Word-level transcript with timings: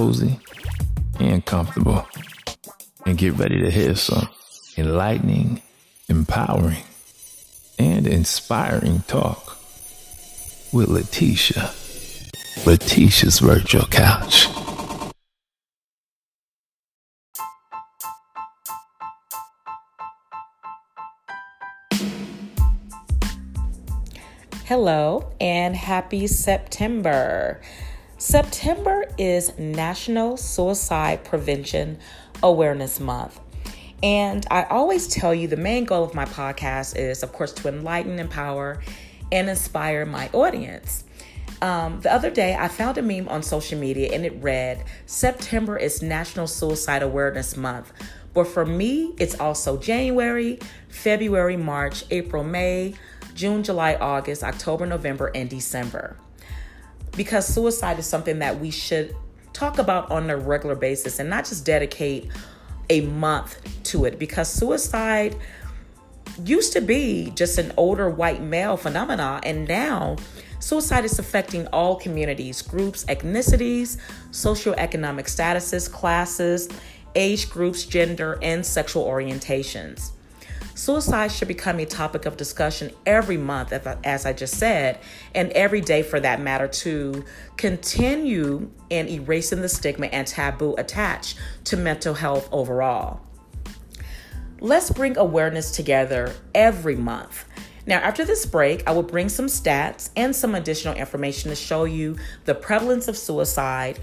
Cozy 0.00 0.40
and 1.18 1.44
comfortable 1.44 2.06
and 3.04 3.18
get 3.18 3.34
ready 3.34 3.60
to 3.60 3.70
hear 3.70 3.94
some 3.94 4.30
enlightening, 4.78 5.60
empowering, 6.08 6.84
and 7.78 8.06
inspiring 8.06 9.00
talk 9.00 9.58
with 10.72 10.88
Leticia. 10.88 11.76
Leticia's 12.64 13.40
Virtual 13.40 13.84
Couch. 13.84 14.46
Hello 24.64 25.30
and 25.38 25.76
happy 25.76 26.26
September. 26.26 27.60
September 28.20 29.06
is 29.16 29.58
National 29.58 30.36
Suicide 30.36 31.24
Prevention 31.24 31.98
Awareness 32.42 33.00
Month. 33.00 33.40
And 34.02 34.46
I 34.50 34.64
always 34.64 35.08
tell 35.08 35.34
you 35.34 35.48
the 35.48 35.56
main 35.56 35.86
goal 35.86 36.04
of 36.04 36.14
my 36.14 36.26
podcast 36.26 36.98
is, 36.98 37.22
of 37.22 37.32
course, 37.32 37.50
to 37.54 37.68
enlighten, 37.68 38.18
empower, 38.18 38.82
and 39.32 39.48
inspire 39.48 40.04
my 40.04 40.28
audience. 40.34 41.04
Um, 41.62 42.02
the 42.02 42.12
other 42.12 42.28
day, 42.28 42.54
I 42.54 42.68
found 42.68 42.98
a 42.98 43.02
meme 43.02 43.26
on 43.30 43.42
social 43.42 43.78
media 43.78 44.12
and 44.12 44.26
it 44.26 44.34
read, 44.42 44.84
September 45.06 45.78
is 45.78 46.02
National 46.02 46.46
Suicide 46.46 47.02
Awareness 47.02 47.56
Month. 47.56 47.90
But 48.34 48.48
for 48.48 48.66
me, 48.66 49.14
it's 49.18 49.40
also 49.40 49.78
January, 49.78 50.58
February, 50.90 51.56
March, 51.56 52.04
April, 52.10 52.44
May, 52.44 52.96
June, 53.34 53.62
July, 53.62 53.94
August, 53.94 54.44
October, 54.44 54.84
November, 54.84 55.32
and 55.34 55.48
December 55.48 56.18
because 57.16 57.46
suicide 57.46 57.98
is 57.98 58.06
something 58.06 58.38
that 58.38 58.58
we 58.58 58.70
should 58.70 59.14
talk 59.52 59.78
about 59.78 60.10
on 60.10 60.30
a 60.30 60.36
regular 60.36 60.74
basis 60.74 61.18
and 61.18 61.28
not 61.28 61.44
just 61.44 61.64
dedicate 61.64 62.30
a 62.88 63.00
month 63.02 63.60
to 63.84 64.04
it 64.04 64.18
because 64.18 64.50
suicide 64.50 65.36
used 66.44 66.72
to 66.72 66.80
be 66.80 67.32
just 67.34 67.58
an 67.58 67.72
older 67.76 68.08
white 68.08 68.42
male 68.42 68.76
phenomena 68.76 69.40
and 69.44 69.68
now 69.68 70.16
suicide 70.60 71.04
is 71.04 71.18
affecting 71.18 71.66
all 71.68 71.96
communities 71.96 72.62
groups 72.62 73.04
ethnicities 73.04 73.98
socioeconomic 74.30 75.26
statuses 75.26 75.90
classes 75.90 76.68
age 77.14 77.50
groups 77.50 77.84
gender 77.84 78.38
and 78.42 78.64
sexual 78.64 79.04
orientations 79.04 80.12
Suicide 80.80 81.30
should 81.30 81.46
become 81.46 81.78
a 81.78 81.84
topic 81.84 82.24
of 82.24 82.38
discussion 82.38 82.90
every 83.04 83.36
month, 83.36 83.70
as 84.02 84.24
I 84.24 84.32
just 84.32 84.54
said, 84.54 84.98
and 85.34 85.52
every 85.52 85.82
day 85.82 86.02
for 86.02 86.18
that 86.20 86.40
matter, 86.40 86.66
to 86.68 87.22
continue 87.58 88.70
in 88.88 89.06
erasing 89.06 89.60
the 89.60 89.68
stigma 89.68 90.06
and 90.06 90.26
taboo 90.26 90.74
attached 90.78 91.38
to 91.64 91.76
mental 91.76 92.14
health 92.14 92.48
overall. 92.50 93.20
Let's 94.58 94.88
bring 94.88 95.18
awareness 95.18 95.70
together 95.70 96.34
every 96.54 96.96
month. 96.96 97.44
Now, 97.84 97.98
after 97.98 98.24
this 98.24 98.46
break, 98.46 98.82
I 98.88 98.92
will 98.92 99.02
bring 99.02 99.28
some 99.28 99.48
stats 99.48 100.08
and 100.16 100.34
some 100.34 100.54
additional 100.54 100.94
information 100.94 101.50
to 101.50 101.56
show 101.56 101.84
you 101.84 102.16
the 102.46 102.54
prevalence 102.54 103.06
of 103.06 103.18
suicide 103.18 103.98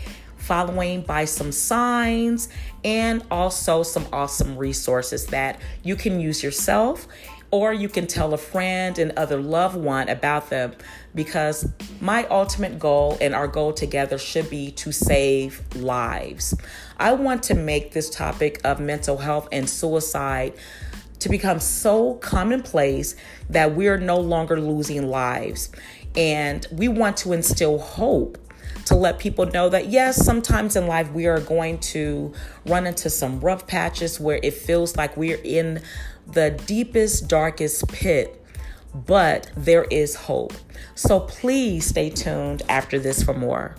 following 0.47 1.01
by 1.01 1.25
some 1.25 1.51
signs 1.51 2.47
and 2.85 3.21
also 3.29 3.83
some 3.83 4.07
awesome 4.13 4.57
resources 4.57 5.27
that 5.27 5.59
you 5.83 5.93
can 5.93 6.21
use 6.21 6.41
yourself 6.41 7.05
or 7.51 7.73
you 7.73 7.89
can 7.89 8.07
tell 8.07 8.33
a 8.33 8.37
friend 8.37 8.97
and 8.97 9.11
other 9.17 9.41
loved 9.41 9.75
one 9.75 10.07
about 10.07 10.49
them 10.49 10.73
because 11.13 11.69
my 11.99 12.25
ultimate 12.27 12.79
goal 12.79 13.17
and 13.19 13.35
our 13.35 13.47
goal 13.47 13.73
together 13.73 14.17
should 14.17 14.49
be 14.49 14.71
to 14.71 14.93
save 14.93 15.61
lives. 15.75 16.55
I 16.97 17.11
want 17.11 17.43
to 17.43 17.53
make 17.53 17.91
this 17.91 18.09
topic 18.09 18.61
of 18.63 18.79
mental 18.79 19.17
health 19.17 19.49
and 19.51 19.69
suicide 19.69 20.53
to 21.19 21.27
become 21.27 21.59
so 21.59 22.13
commonplace 22.15 23.15
that 23.49 23.75
we're 23.75 23.97
no 23.97 24.17
longer 24.17 24.61
losing 24.61 25.09
lives. 25.09 25.71
And 26.15 26.65
we 26.71 26.87
want 26.87 27.17
to 27.17 27.33
instill 27.33 27.79
hope 27.79 28.37
to 28.85 28.95
let 28.95 29.19
people 29.19 29.45
know 29.45 29.69
that 29.69 29.87
yes, 29.87 30.23
sometimes 30.23 30.75
in 30.75 30.87
life 30.87 31.11
we 31.11 31.25
are 31.27 31.39
going 31.39 31.79
to 31.79 32.33
run 32.65 32.87
into 32.87 33.09
some 33.09 33.39
rough 33.39 33.67
patches 33.67 34.19
where 34.19 34.39
it 34.43 34.53
feels 34.53 34.95
like 34.95 35.15
we're 35.17 35.41
in 35.43 35.81
the 36.25 36.51
deepest, 36.65 37.27
darkest 37.27 37.87
pit, 37.89 38.43
but 38.93 39.49
there 39.55 39.85
is 39.85 40.15
hope. 40.15 40.53
So 40.95 41.19
please 41.19 41.85
stay 41.85 42.09
tuned 42.09 42.61
after 42.69 42.99
this 42.99 43.23
for 43.23 43.33
more. 43.33 43.75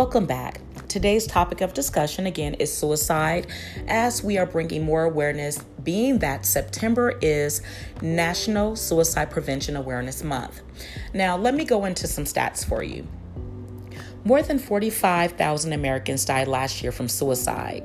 Welcome 0.00 0.24
back. 0.24 0.62
Today's 0.88 1.26
topic 1.26 1.60
of 1.60 1.74
discussion 1.74 2.24
again 2.24 2.54
is 2.54 2.74
suicide, 2.74 3.48
as 3.86 4.24
we 4.24 4.38
are 4.38 4.46
bringing 4.46 4.82
more 4.82 5.04
awareness, 5.04 5.62
being 5.84 6.20
that 6.20 6.46
September 6.46 7.18
is 7.20 7.60
National 8.00 8.76
Suicide 8.76 9.30
Prevention 9.30 9.76
Awareness 9.76 10.24
Month. 10.24 10.62
Now, 11.12 11.36
let 11.36 11.54
me 11.54 11.66
go 11.66 11.84
into 11.84 12.06
some 12.06 12.24
stats 12.24 12.64
for 12.64 12.82
you. 12.82 13.06
More 14.24 14.40
than 14.40 14.58
45,000 14.58 15.74
Americans 15.74 16.24
died 16.24 16.48
last 16.48 16.82
year 16.82 16.92
from 16.92 17.06
suicide. 17.06 17.84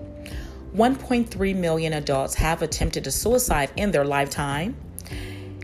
1.3 0.74 1.56
million 1.58 1.92
adults 1.92 2.36
have 2.36 2.62
attempted 2.62 3.08
a 3.08 3.12
suicide 3.12 3.72
in 3.76 3.92
their 3.92 4.06
lifetime. 4.06 4.78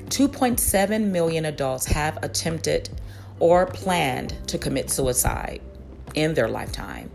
2.7 0.09 1.11
million 1.11 1.45
adults 1.45 1.85
have 1.85 2.21
attempted 2.21 2.89
or 3.39 3.67
planned 3.67 4.35
to 4.49 4.57
commit 4.57 4.89
suicide 4.89 5.61
in 6.13 6.33
their 6.33 6.47
lifetime. 6.47 7.11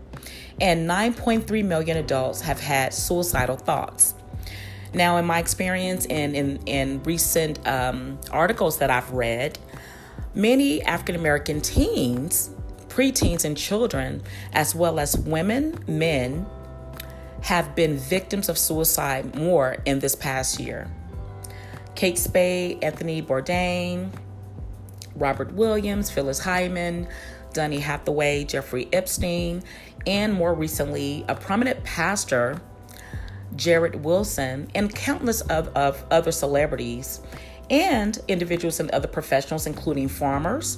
And 0.59 0.89
9.3 0.89 1.63
million 1.65 1.97
adults 1.97 2.41
have 2.41 2.59
had 2.59 2.93
suicidal 2.93 3.57
thoughts. 3.57 4.15
Now, 4.93 5.17
in 5.17 5.25
my 5.25 5.39
experience 5.39 6.05
and 6.07 6.35
in, 6.35 6.57
in 6.65 7.03
recent 7.03 7.65
um, 7.67 8.19
articles 8.31 8.79
that 8.79 8.89
I've 8.89 9.11
read, 9.11 9.59
many 10.33 10.81
African 10.81 11.15
American 11.15 11.61
teens, 11.61 12.49
preteens, 12.87 13.45
and 13.45 13.55
children, 13.55 14.23
as 14.53 14.73
well 14.73 14.99
as 14.99 15.17
women, 15.17 15.77
men, 15.87 16.45
have 17.41 17.75
been 17.75 17.97
victims 17.97 18.49
of 18.49 18.57
suicide 18.57 19.35
more 19.35 19.77
in 19.85 19.99
this 19.99 20.15
past 20.15 20.59
year. 20.59 20.89
Kate 21.95 22.17
Spade, 22.17 22.83
Anthony 22.83 23.21
Bourdain, 23.21 24.11
Robin 25.15 25.55
Williams, 25.55 26.09
Phyllis 26.09 26.39
Hyman, 26.39 27.07
Donny 27.53 27.79
Hathaway, 27.79 28.43
Jeffrey 28.43 28.87
Epstein, 28.93 29.63
and 30.05 30.33
more 30.33 30.53
recently, 30.53 31.25
a 31.27 31.35
prominent 31.35 31.83
pastor, 31.83 32.61
Jarrid 33.55 34.01
Wilson, 34.01 34.69
and 34.75 34.93
countless 34.93 35.41
of, 35.41 35.67
of 35.69 36.03
other 36.11 36.31
celebrities 36.31 37.21
and 37.69 38.17
individuals 38.27 38.79
and 38.79 38.89
other 38.91 39.07
professionals, 39.07 39.67
including 39.67 40.07
farmers, 40.07 40.77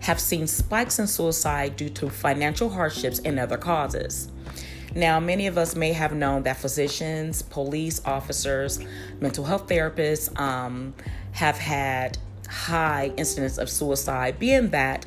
have 0.00 0.18
seen 0.18 0.46
spikes 0.46 0.98
in 0.98 1.06
suicide 1.06 1.76
due 1.76 1.90
to 1.90 2.08
financial 2.08 2.70
hardships 2.70 3.18
and 3.20 3.38
other 3.38 3.58
causes. 3.58 4.28
Now, 4.94 5.20
many 5.20 5.46
of 5.46 5.56
us 5.56 5.76
may 5.76 5.92
have 5.92 6.14
known 6.14 6.42
that 6.44 6.56
physicians, 6.56 7.42
police 7.42 8.00
officers, 8.04 8.80
mental 9.20 9.44
health 9.44 9.68
therapists 9.68 10.38
um, 10.40 10.94
have 11.32 11.58
had 11.58 12.18
high 12.48 13.12
incidence 13.16 13.58
of 13.58 13.70
suicide, 13.70 14.38
being 14.38 14.70
that 14.70 15.06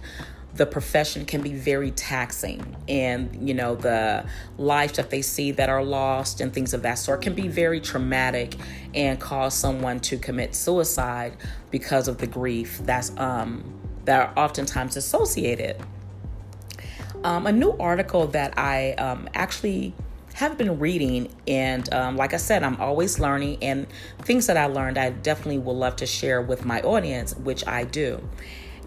the 0.55 0.65
profession 0.65 1.25
can 1.25 1.41
be 1.41 1.53
very 1.53 1.91
taxing. 1.91 2.75
And 2.87 3.47
you 3.47 3.53
know 3.53 3.75
the 3.75 4.25
lives 4.57 4.93
that 4.93 5.09
they 5.09 5.21
see 5.21 5.51
that 5.51 5.69
are 5.69 5.83
lost 5.83 6.41
and 6.41 6.53
things 6.53 6.73
of 6.73 6.83
that 6.83 6.95
sort 6.95 7.21
can 7.21 7.33
be 7.33 7.47
very 7.47 7.79
traumatic 7.79 8.55
and 8.93 9.19
cause 9.19 9.53
someone 9.55 9.99
to 10.01 10.17
commit 10.17 10.53
suicide 10.55 11.35
because 11.71 12.07
of 12.07 12.19
the 12.19 12.27
grief 12.27 12.79
that's 12.83 13.15
um 13.17 13.63
that 14.05 14.19
are 14.37 14.43
oftentimes 14.43 14.97
associated. 14.97 15.77
Um, 17.23 17.47
a 17.47 17.53
new 17.53 17.71
article 17.77 18.27
that 18.27 18.57
i 18.57 18.91
um, 18.93 19.29
actually 19.33 19.93
have 20.33 20.57
been 20.57 20.77
reading 20.77 21.33
and 21.47 21.91
um, 21.93 22.17
like 22.17 22.33
i 22.33 22.37
said 22.37 22.63
i'm 22.63 22.75
always 22.81 23.17
learning 23.17 23.59
and 23.61 23.87
things 24.23 24.47
that 24.47 24.57
i 24.57 24.65
learned 24.65 24.97
i 24.97 25.11
definitely 25.11 25.59
would 25.59 25.73
love 25.75 25.95
to 25.97 26.05
share 26.05 26.41
with 26.41 26.65
my 26.65 26.81
audience 26.81 27.33
which 27.37 27.65
i 27.65 27.85
do 27.85 28.21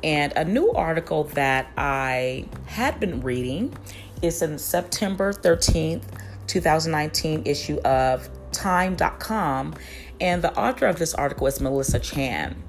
and 0.03 0.33
a 0.37 0.45
new 0.45 0.71
article 0.73 1.25
that 1.35 1.71
I 1.77 2.47
had 2.67 3.01
been 3.01 3.21
reading 3.21 3.77
is 4.23 4.43
in 4.43 4.59
September 4.59 5.33
13th, 5.33 6.05
2019 6.47 7.43
issue 7.45 7.79
of 7.81 8.29
Time.com. 8.53 9.75
And 10.21 10.43
the 10.43 10.57
author 10.59 10.87
of 10.87 10.99
this 10.99 11.13
article 11.15 11.47
is 11.47 11.61
Melissa 11.61 11.99
Chan. 11.99 12.63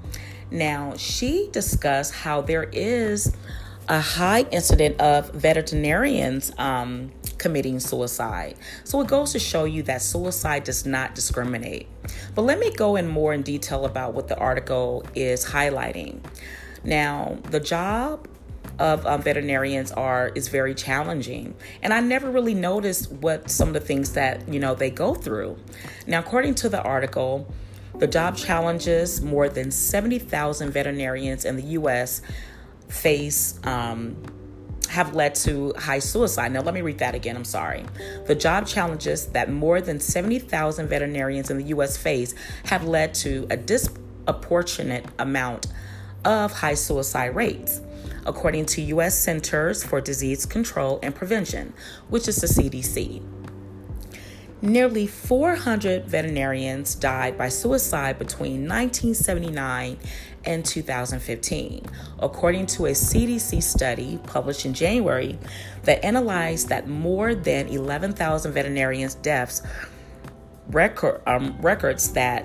Now, 0.50 0.94
she 0.96 1.48
discussed 1.52 2.14
how 2.14 2.40
there 2.42 2.64
is 2.64 3.34
a 3.88 4.00
high 4.00 4.42
incident 4.50 5.00
of 5.00 5.30
veterinarians 5.30 6.52
um, 6.58 7.10
committing 7.38 7.80
suicide. 7.80 8.56
So 8.84 9.00
it 9.00 9.08
goes 9.08 9.32
to 9.32 9.38
show 9.38 9.64
you 9.64 9.82
that 9.84 10.02
suicide 10.02 10.64
does 10.64 10.84
not 10.84 11.14
discriminate. 11.14 11.86
But 12.34 12.42
let 12.42 12.58
me 12.58 12.70
go 12.74 12.96
in 12.96 13.08
more 13.08 13.32
in 13.32 13.42
detail 13.42 13.86
about 13.86 14.12
what 14.12 14.28
the 14.28 14.36
article 14.36 15.06
is 15.14 15.44
highlighting. 15.44 16.20
Now, 16.84 17.38
the 17.50 17.60
job 17.60 18.28
of 18.78 19.06
um, 19.06 19.22
veterinarians 19.22 19.90
are 19.92 20.30
is 20.36 20.46
very 20.46 20.72
challenging 20.72 21.52
and 21.82 21.92
i 21.92 21.98
never 21.98 22.30
really 22.30 22.54
noticed 22.54 23.10
what 23.10 23.50
some 23.50 23.68
of 23.68 23.74
the 23.74 23.80
things 23.80 24.12
that 24.12 24.46
you 24.48 24.60
know 24.60 24.72
they 24.72 24.90
go 24.90 25.14
through 25.14 25.58
now 26.06 26.20
according 26.20 26.54
to 26.54 26.68
the 26.68 26.80
article 26.82 27.52
the 27.98 28.06
job 28.06 28.36
challenges 28.36 29.20
more 29.20 29.48
than 29.48 29.70
70,000 29.72 30.70
veterinarians 30.70 31.44
in 31.44 31.56
the 31.56 31.62
U.S. 31.62 32.22
face 32.88 33.58
um, 33.64 34.16
have 34.88 35.14
led 35.14 35.34
to 35.34 35.74
high 35.76 35.98
suicide. 35.98 36.52
Now, 36.52 36.60
let 36.60 36.74
me 36.74 36.80
read 36.80 36.98
that 36.98 37.14
again. 37.14 37.36
I'm 37.36 37.44
sorry. 37.44 37.84
The 38.26 38.36
job 38.36 38.66
challenges 38.66 39.26
that 39.28 39.50
more 39.50 39.80
than 39.80 39.98
70,000 39.98 40.86
veterinarians 40.86 41.50
in 41.50 41.58
the 41.58 41.64
U.S. 41.64 41.96
face 41.96 42.34
have 42.64 42.84
led 42.84 43.14
to 43.14 43.46
a 43.50 43.56
disproportionate 43.56 45.04
amount 45.18 45.66
of 46.24 46.52
high 46.52 46.74
suicide 46.74 47.34
rates, 47.34 47.80
according 48.26 48.66
to 48.66 48.82
U.S. 48.82 49.18
Centers 49.18 49.84
for 49.84 50.00
Disease 50.00 50.46
Control 50.46 50.98
and 51.02 51.14
Prevention, 51.14 51.72
which 52.08 52.28
is 52.28 52.36
the 52.36 52.46
CDC. 52.46 53.22
Nearly 54.60 55.06
400 55.06 56.06
veterinarians 56.06 56.96
died 56.96 57.38
by 57.38 57.48
suicide 57.48 58.18
between 58.18 58.68
1979 58.68 59.98
and 60.44 60.64
2015, 60.64 61.86
according 62.18 62.66
to 62.66 62.86
a 62.86 62.90
CDC 62.90 63.62
study 63.62 64.18
published 64.26 64.66
in 64.66 64.74
January 64.74 65.38
that 65.84 66.04
analyzed 66.04 66.70
that 66.70 66.88
more 66.88 67.36
than 67.36 67.68
11,000 67.68 68.52
veterinarians' 68.52 69.14
deaths 69.14 69.62
record, 70.70 71.22
um, 71.26 71.56
records 71.60 72.12
that 72.14 72.44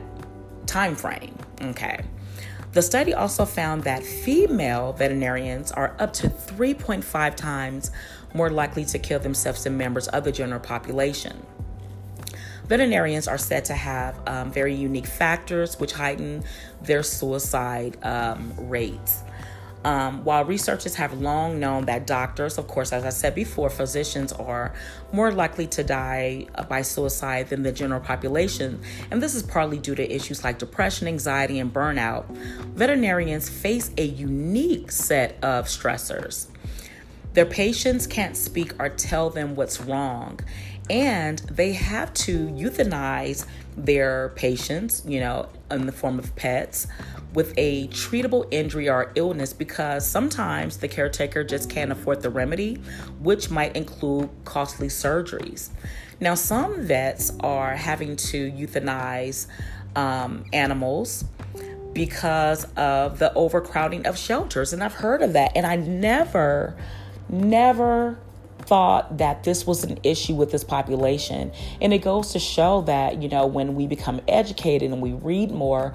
time 0.67 0.95
frame. 0.95 1.35
Okay. 1.61 2.03
The 2.73 2.81
study 2.81 3.13
also 3.13 3.45
found 3.45 3.83
that 3.83 4.03
female 4.03 4.93
veterinarians 4.93 5.71
are 5.71 5.95
up 5.99 6.11
to 6.13 6.27
3.5 6.27 7.35
times 7.35 7.91
more 8.33 8.49
likely 8.49 8.83
to 8.85 8.97
kill 8.97 9.19
themselves 9.19 9.63
than 9.63 9.77
members 9.77 10.07
of 10.07 10.23
the 10.23 10.31
general 10.31 10.59
population. 10.59 11.45
Veterinarians 12.65 13.27
are 13.27 13.37
said 13.37 13.65
to 13.65 13.73
have 13.73 14.19
um, 14.27 14.51
very 14.51 14.73
unique 14.73 15.05
factors 15.05 15.79
which 15.79 15.91
heighten 15.91 16.43
their 16.81 17.03
suicide 17.03 17.97
um, 18.03 18.53
rates. 18.57 19.22
Um, 19.83 20.23
while 20.23 20.45
researchers 20.45 20.95
have 20.95 21.13
long 21.19 21.59
known 21.59 21.85
that 21.85 22.07
doctors, 22.07 22.57
of 22.57 22.67
course, 22.67 22.93
as 22.93 23.03
I 23.03 23.09
said 23.09 23.35
before, 23.35 23.69
physicians 23.69 24.31
are 24.31 24.73
more 25.11 25.31
likely 25.31 25.67
to 25.67 25.83
die 25.83 26.47
by 26.69 26.81
suicide 26.83 27.49
than 27.49 27.63
the 27.63 27.71
general 27.71 27.99
population, 27.99 28.81
and 29.11 29.21
this 29.21 29.35
is 29.35 29.43
partly 29.43 29.77
due 29.77 29.95
to 29.95 30.15
issues 30.15 30.43
like 30.43 30.57
depression, 30.57 31.07
anxiety, 31.07 31.59
and 31.59 31.73
burnout, 31.73 32.29
veterinarians 32.75 33.49
face 33.49 33.91
a 33.97 34.05
unique 34.05 34.91
set 34.91 35.37
of 35.43 35.65
stressors. 35.65 36.47
Their 37.33 37.45
patients 37.45 38.07
can't 38.07 38.37
speak 38.37 38.73
or 38.79 38.89
tell 38.89 39.29
them 39.29 39.55
what's 39.55 39.81
wrong, 39.81 40.39
and 40.89 41.39
they 41.39 41.73
have 41.73 42.13
to 42.13 42.47
euthanize 42.49 43.45
their 43.75 44.29
patients, 44.35 45.03
you 45.07 45.19
know, 45.19 45.49
in 45.71 45.85
the 45.85 45.91
form 45.91 46.19
of 46.19 46.35
pets 46.35 46.87
with 47.33 47.53
a 47.57 47.87
treatable 47.87 48.47
injury 48.51 48.87
or 48.89 49.11
illness 49.15 49.53
because 49.53 50.05
sometimes 50.05 50.77
the 50.77 50.87
caretaker 50.87 51.43
just 51.43 51.69
can't 51.69 51.91
afford 51.91 52.21
the 52.21 52.29
remedy, 52.29 52.75
which 53.19 53.49
might 53.49 53.75
include 53.75 54.29
costly 54.45 54.87
surgeries. 54.87 55.69
Now, 56.19 56.35
some 56.35 56.85
vets 56.85 57.33
are 57.39 57.75
having 57.75 58.15
to 58.15 58.51
euthanize 58.51 59.47
um, 59.95 60.45
animals 60.53 61.25
because 61.93 62.65
of 62.75 63.19
the 63.19 63.33
overcrowding 63.33 64.05
of 64.05 64.17
shelters, 64.17 64.73
and 64.73 64.83
I've 64.83 64.93
heard 64.93 65.21
of 65.21 65.33
that, 65.33 65.51
and 65.55 65.65
I 65.65 65.75
never, 65.75 66.75
never 67.33 68.17
thought 68.65 69.17
that 69.17 69.43
this 69.43 69.67
was 69.67 69.83
an 69.83 69.99
issue 70.03 70.35
with 70.35 70.51
this 70.51 70.63
population. 70.63 71.51
And 71.81 71.93
it 71.93 71.99
goes 71.99 72.31
to 72.31 72.39
show 72.39 72.81
that, 72.81 73.21
you 73.21 73.27
know, 73.27 73.45
when 73.45 73.75
we 73.75 73.87
become 73.87 74.21
educated 74.27 74.91
and 74.91 75.01
we 75.01 75.11
read 75.11 75.51
more, 75.51 75.93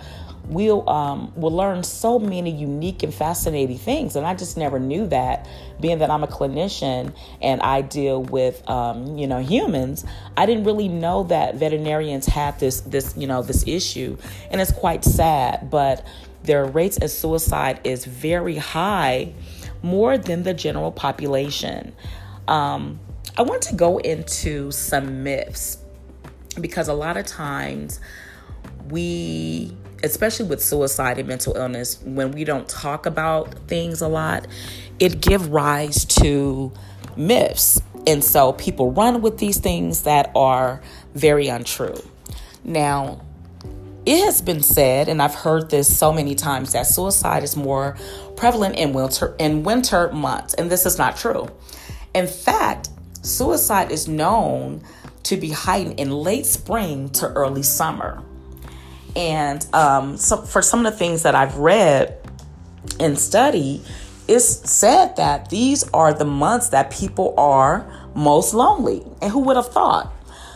we'll 0.49 0.89
um, 0.89 1.33
we'll 1.37 1.53
learn 1.53 1.83
so 1.83 2.19
many 2.19 2.51
unique 2.51 3.03
and 3.03 3.13
fascinating 3.13 3.77
things 3.77 4.17
and 4.17 4.27
i 4.27 4.35
just 4.35 4.57
never 4.57 4.79
knew 4.79 5.07
that 5.07 5.47
being 5.81 5.99
that 5.99 6.11
i'm 6.11 6.25
a 6.25 6.27
clinician 6.27 7.15
and 7.43 7.61
i 7.61 7.83
deal 7.83 8.23
with 8.23 8.67
um, 8.69 9.19
you 9.19 9.27
know 9.27 9.41
humans 9.41 10.05
i 10.37 10.47
didn't 10.47 10.65
really 10.65 10.89
know 10.89 11.25
that 11.25 11.57
veterinarians 11.57 12.27
have 12.27 12.59
this 12.59 12.81
this 12.83 13.15
you 13.17 13.27
know 13.27 13.43
this 13.43 13.67
issue 13.67 14.17
and 14.51 14.61
it's 14.61 14.73
quite 14.73 15.05
sad 15.05 15.71
but 15.71 16.05
their 16.45 16.65
rates 16.65 16.97
of 16.99 17.11
suicide 17.11 17.81
is 17.85 18.05
very 18.07 18.57
high 18.57 19.33
more 19.83 20.19
than 20.19 20.43
the 20.43 20.55
general 20.55 20.93
population 20.93 21.95
um, 22.49 22.99
I 23.37 23.43
want 23.43 23.63
to 23.63 23.75
go 23.75 23.99
into 23.99 24.73
some 24.73 25.23
myths 25.23 25.79
because 26.61 26.89
a 26.89 26.95
lot 26.95 27.17
of 27.17 27.27
times 27.27 28.01
we, 28.89 29.77
especially 30.03 30.47
with 30.47 30.63
suicide 30.63 31.19
and 31.19 31.29
mental 31.29 31.57
illness, 31.57 32.03
when 32.03 32.33
we 32.33 32.43
don't 32.43 32.69
talk 32.69 33.07
about 33.07 33.55
things 33.69 34.01
a 34.01 34.09
lot, 34.09 34.47
it 34.99 35.21
give 35.21 35.51
rise 35.51 36.05
to 36.07 36.73
myths. 37.17 37.81
And 38.07 38.25
so 38.25 38.55
people 38.55 38.91
run 38.91 39.21
with 39.21 39.39
these 39.39 39.59
things 39.59 40.03
that 40.03 40.33
are 40.35 40.81
very 41.15 41.49
untrue. 41.49 42.03
Now, 42.65 43.21
it 44.07 44.25
has 44.25 44.41
been 44.41 44.63
said, 44.63 45.09
and 45.09 45.21
I've 45.21 45.35
heard 45.35 45.69
this 45.69 45.95
so 45.95 46.13
many 46.13 46.35
times, 46.35 46.73
that 46.73 46.87
suicide 46.87 47.43
is 47.43 47.57
more 47.57 47.97
prevalent 48.39 48.77
in 48.77 48.93
winter 48.93 49.35
in 49.39 49.65
winter 49.65 50.11
months, 50.13 50.55
and 50.55 50.71
this 50.71 50.87
is 50.87 50.97
not 50.97 51.17
true. 51.17 51.49
In 52.15 52.27
fact, 52.27 52.89
suicide 53.23 53.91
is 53.91 54.09
known 54.09 54.83
to 55.25 55.37
be 55.37 55.51
heightened 55.51 56.01
in 56.01 56.11
late 56.11 56.47
spring 56.47 57.11
to 57.11 57.27
early 57.29 57.63
summer. 57.63 58.23
And 59.15 59.67
um, 59.75 60.17
so 60.17 60.43
for 60.43 60.63
some 60.63 60.87
of 60.87 60.93
the 60.93 60.99
things 60.99 61.25
that 61.25 61.35
I've 61.35 61.57
read 61.57 62.17
and 63.01 63.19
studied, 63.19 63.83
it's 64.27 64.71
said 64.71 65.17
that 65.17 65.51
these 65.51 65.85
are 65.93 66.15
the 66.15 66.25
months 66.25 66.69
that 66.69 66.91
people 66.91 67.35
are 67.37 67.91
most 68.15 68.55
lonely. 68.55 69.03
And 69.21 69.33
who 69.33 69.41
would 69.41 69.57
have 69.57 69.73
thought? 69.73 70.13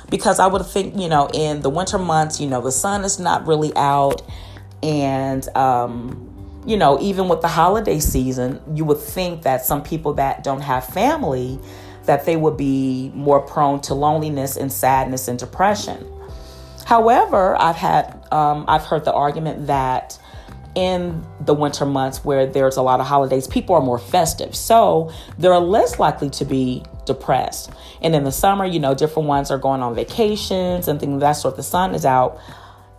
Because 0.09 0.39
I 0.39 0.47
would 0.47 0.61
have 0.61 0.71
think, 0.71 0.97
you 0.97 1.09
know, 1.09 1.29
in 1.33 1.63
the 1.63 1.71
winter 1.71 1.99
months, 1.99 2.41
you 2.41 2.47
know, 2.47 2.61
the 2.61 2.73
sun 2.73 3.05
is 3.05 3.19
not 3.19 3.47
really 3.47 3.75
out. 3.77 4.23
And, 4.83 5.47
um, 5.57 6.32
you 6.67 6.77
know, 6.77 7.01
even 7.01 7.29
with 7.29 7.41
the 7.41 7.49
holiday 7.49 7.99
season, 7.99 8.61
you 8.75 8.85
would 8.85 9.01
think 9.01 9.43
that 9.43 9.65
some 9.65 9.83
people 9.83 10.15
that 10.15 10.45
don't 10.45 10.61
have 10.61 10.87
family 10.87 11.59
that 12.05 12.27
they 12.27 12.37
would 12.37 12.57
be 12.57 13.11
more 13.15 13.41
prone 13.41 13.81
to 13.81 13.95
loneliness 13.95 14.57
and 14.57 14.73
sadness 14.73 15.29
and 15.29 15.39
depression. 15.39 16.05
However, 16.85 17.57
I've 17.61 17.77
had 17.77 18.27
um, 18.33 18.65
I've 18.69 18.83
heard 18.83 19.05
the 19.05 19.13
argument 19.13 19.67
that 19.69 20.19
in 20.75 21.25
the 21.41 21.55
winter 21.55 21.85
months 21.85 22.25
where 22.25 22.47
there's 22.47 22.77
a 22.77 22.83
lot 22.83 22.99
of 22.99 23.07
holidays, 23.07 23.47
people 23.47 23.75
are 23.75 23.83
more 23.83 23.99
festive, 23.99 24.55
so 24.55 25.13
they're 25.39 25.59
less 25.59 25.99
likely 25.99 26.31
to 26.31 26.45
be 26.45 26.83
depressed. 27.05 27.71
And 28.01 28.15
in 28.15 28.25
the 28.25 28.33
summer, 28.33 28.65
you 28.65 28.81
know, 28.81 28.95
different 28.95 29.29
ones 29.29 29.51
are 29.51 29.59
going 29.59 29.83
on 29.83 29.95
vacations 29.95 30.89
and 30.89 30.99
things 30.99 31.15
of 31.15 31.21
that 31.21 31.33
sort. 31.33 31.57
The 31.57 31.63
sun 31.63 31.95
is 31.95 32.05
out, 32.05 32.41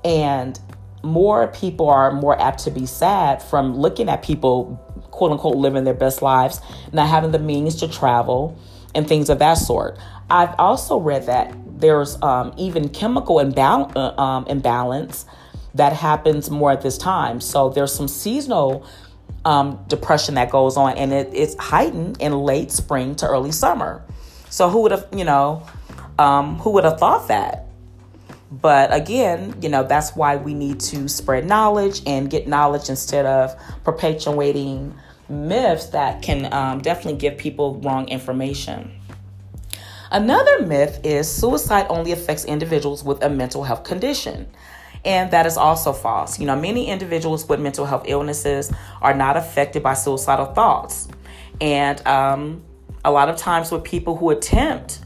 and 0.05 0.59
more 1.03 1.47
people 1.49 1.89
are 1.89 2.11
more 2.11 2.39
apt 2.41 2.59
to 2.63 2.71
be 2.71 2.85
sad 2.85 3.43
from 3.43 3.75
looking 3.75 4.09
at 4.09 4.23
people, 4.23 4.79
quote 5.11 5.31
unquote, 5.31 5.57
living 5.57 5.83
their 5.83 5.93
best 5.93 6.21
lives, 6.21 6.61
not 6.91 7.09
having 7.09 7.31
the 7.31 7.39
means 7.39 7.75
to 7.75 7.87
travel, 7.87 8.57
and 8.95 9.07
things 9.07 9.29
of 9.29 9.39
that 9.39 9.55
sort. 9.55 9.97
I've 10.29 10.55
also 10.57 10.99
read 10.99 11.25
that 11.25 11.53
there's 11.79 12.21
um, 12.21 12.53
even 12.57 12.89
chemical 12.89 13.37
imbal- 13.37 13.95
uh, 13.95 14.19
um, 14.21 14.45
imbalance 14.47 15.25
that 15.75 15.93
happens 15.93 16.49
more 16.49 16.71
at 16.71 16.81
this 16.81 16.97
time. 16.97 17.41
So 17.41 17.69
there's 17.69 17.93
some 17.93 18.07
seasonal 18.07 18.87
um, 19.43 19.83
depression 19.87 20.35
that 20.35 20.49
goes 20.49 20.77
on, 20.77 20.97
and 20.97 21.11
it, 21.11 21.29
it's 21.33 21.55
heightened 21.59 22.21
in 22.21 22.33
late 22.33 22.71
spring 22.71 23.15
to 23.15 23.27
early 23.27 23.51
summer. 23.51 24.03
So 24.49 24.69
who 24.69 24.81
would 24.81 24.91
have, 24.91 25.07
you 25.13 25.25
know, 25.25 25.65
um, 26.19 26.57
who 26.59 26.71
would 26.71 26.83
have 26.83 26.99
thought 26.99 27.27
that? 27.27 27.65
But 28.61 28.93
again, 28.93 29.55
you 29.61 29.69
know, 29.69 29.83
that's 29.83 30.15
why 30.15 30.35
we 30.35 30.53
need 30.53 30.79
to 30.81 31.07
spread 31.07 31.45
knowledge 31.45 32.01
and 32.05 32.29
get 32.29 32.47
knowledge 32.47 32.87
instead 32.87 33.25
of 33.25 33.55
perpetuating 33.83 34.93
myths 35.27 35.87
that 35.87 36.21
can 36.21 36.53
um, 36.53 36.79
definitely 36.79 37.17
give 37.17 37.37
people 37.37 37.79
wrong 37.81 38.07
information. 38.09 38.91
Another 40.11 40.63
myth 40.67 40.99
is 41.03 41.27
suicide 41.27 41.87
only 41.89 42.11
affects 42.11 42.45
individuals 42.45 43.03
with 43.03 43.23
a 43.23 43.29
mental 43.29 43.63
health 43.63 43.83
condition. 43.83 44.47
And 45.03 45.31
that 45.31 45.47
is 45.47 45.57
also 45.57 45.91
false. 45.91 46.39
You 46.39 46.45
know, 46.45 46.55
many 46.55 46.87
individuals 46.87 47.49
with 47.49 47.59
mental 47.59 47.85
health 47.87 48.03
illnesses 48.05 48.71
are 49.01 49.15
not 49.15 49.35
affected 49.35 49.81
by 49.81 49.95
suicidal 49.95 50.45
thoughts. 50.45 51.07
And 51.59 52.05
um, 52.05 52.63
a 53.03 53.11
lot 53.11 53.29
of 53.29 53.37
times 53.37 53.71
with 53.71 53.83
people 53.83 54.15
who 54.15 54.29
attempt 54.29 54.99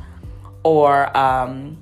or 0.64 1.16
um, 1.18 1.78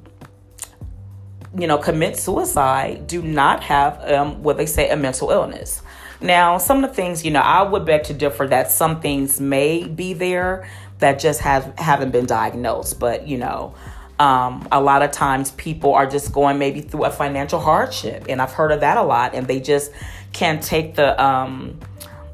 you 1.57 1.67
know 1.67 1.77
commit 1.77 2.17
suicide 2.17 3.07
do 3.07 3.21
not 3.21 3.63
have 3.63 4.01
um, 4.11 4.43
what 4.43 4.57
they 4.57 4.65
say 4.65 4.89
a 4.89 4.95
mental 4.95 5.31
illness. 5.31 5.81
Now, 6.21 6.57
some 6.57 6.83
of 6.83 6.89
the 6.89 6.95
things, 6.95 7.25
you 7.25 7.31
know, 7.31 7.41
I 7.41 7.61
would 7.61 7.85
beg 7.85 8.03
to 8.05 8.13
differ 8.13 8.47
that 8.47 8.71
some 8.71 9.01
things 9.01 9.41
may 9.41 9.83
be 9.83 10.13
there 10.13 10.67
that 10.99 11.19
just 11.19 11.41
have 11.41 11.77
haven't 11.77 12.11
been 12.11 12.25
diagnosed, 12.25 12.99
but 12.99 13.27
you 13.27 13.37
know, 13.37 13.75
um, 14.17 14.67
a 14.71 14.81
lot 14.81 15.01
of 15.01 15.11
times 15.11 15.51
people 15.51 15.93
are 15.93 16.07
just 16.07 16.31
going 16.31 16.57
maybe 16.57 16.81
through 16.81 17.05
a 17.05 17.11
financial 17.11 17.59
hardship, 17.59 18.25
and 18.29 18.41
I've 18.41 18.53
heard 18.53 18.71
of 18.71 18.79
that 18.81 18.97
a 18.97 19.03
lot, 19.03 19.35
and 19.35 19.47
they 19.47 19.59
just 19.59 19.91
can't 20.31 20.63
take 20.63 20.95
the 20.95 21.21
um, 21.21 21.79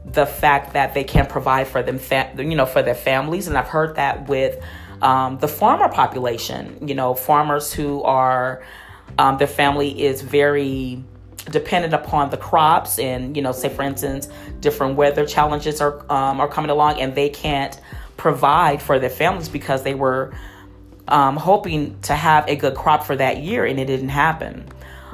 the 0.05 0.25
fact 0.25 0.73
that 0.73 0.93
they 0.93 1.03
can't 1.03 1.29
provide 1.29 1.67
for 1.67 1.81
them, 1.81 1.97
fa- 1.97 2.31
you 2.37 2.55
know, 2.55 2.65
for 2.65 2.83
their 2.83 2.95
families, 2.95 3.47
and 3.47 3.57
I've 3.57 3.67
heard 3.67 3.95
that 3.95 4.27
with 4.27 4.63
um, 5.01 5.39
the 5.39 5.47
farmer 5.47 5.89
population, 5.89 6.87
you 6.87 6.93
know, 6.93 7.15
farmers 7.15 7.73
who 7.73 8.03
are 8.03 8.61
um, 9.17 9.37
their 9.37 9.47
family 9.47 10.01
is 10.01 10.21
very 10.21 11.03
dependent 11.49 11.93
upon 11.93 12.29
the 12.29 12.37
crops, 12.37 12.99
and 12.99 13.35
you 13.35 13.41
know, 13.41 13.51
say 13.51 13.69
for 13.69 13.83
instance, 13.83 14.27
different 14.59 14.95
weather 14.95 15.25
challenges 15.25 15.81
are 15.81 15.99
um, 16.11 16.39
are 16.39 16.47
coming 16.47 16.71
along, 16.71 16.99
and 16.99 17.15
they 17.15 17.29
can't 17.29 17.79
provide 18.17 18.81
for 18.81 18.99
their 18.99 19.09
families 19.09 19.49
because 19.49 19.81
they 19.81 19.95
were 19.95 20.31
um, 21.07 21.35
hoping 21.37 21.99
to 22.01 22.15
have 22.15 22.47
a 22.47 22.55
good 22.55 22.75
crop 22.75 23.03
for 23.03 23.15
that 23.15 23.37
year 23.37 23.65
and 23.65 23.79
it 23.79 23.85
didn't 23.85 24.09
happen. 24.09 24.65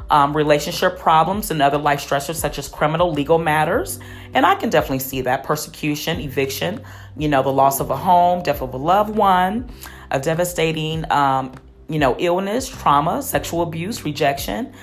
Um, 0.10 0.36
relationship 0.36 1.00
problems 1.00 1.52
and 1.52 1.62
other 1.62 1.78
life 1.78 2.08
stressors 2.08 2.36
such 2.36 2.58
as 2.60 2.70
criminal 2.70 3.12
legal 3.12 3.40
matters. 3.40 4.00
And 4.34 4.46
I 4.46 4.56
can 4.56 4.70
definitely 4.70 5.00
see 5.00 5.22
that 5.22 5.44
persecution, 5.44 6.20
eviction, 6.20 6.82
you 7.18 7.28
know, 7.28 7.44
the 7.44 7.52
loss 7.52 7.80
of 7.80 7.90
a 7.90 7.98
home, 7.98 8.44
death 8.44 8.62
of 8.62 8.74
a 8.74 8.78
loved 8.78 9.16
one, 9.16 9.70
a 10.12 10.20
devastating, 10.20 11.10
um, 11.12 11.54
you 11.90 12.00
know, 12.00 12.16
illness, 12.20 12.68
trauma, 12.68 13.22
sexual 13.22 13.62
abuse, 13.62 14.04
rejection 14.04 14.74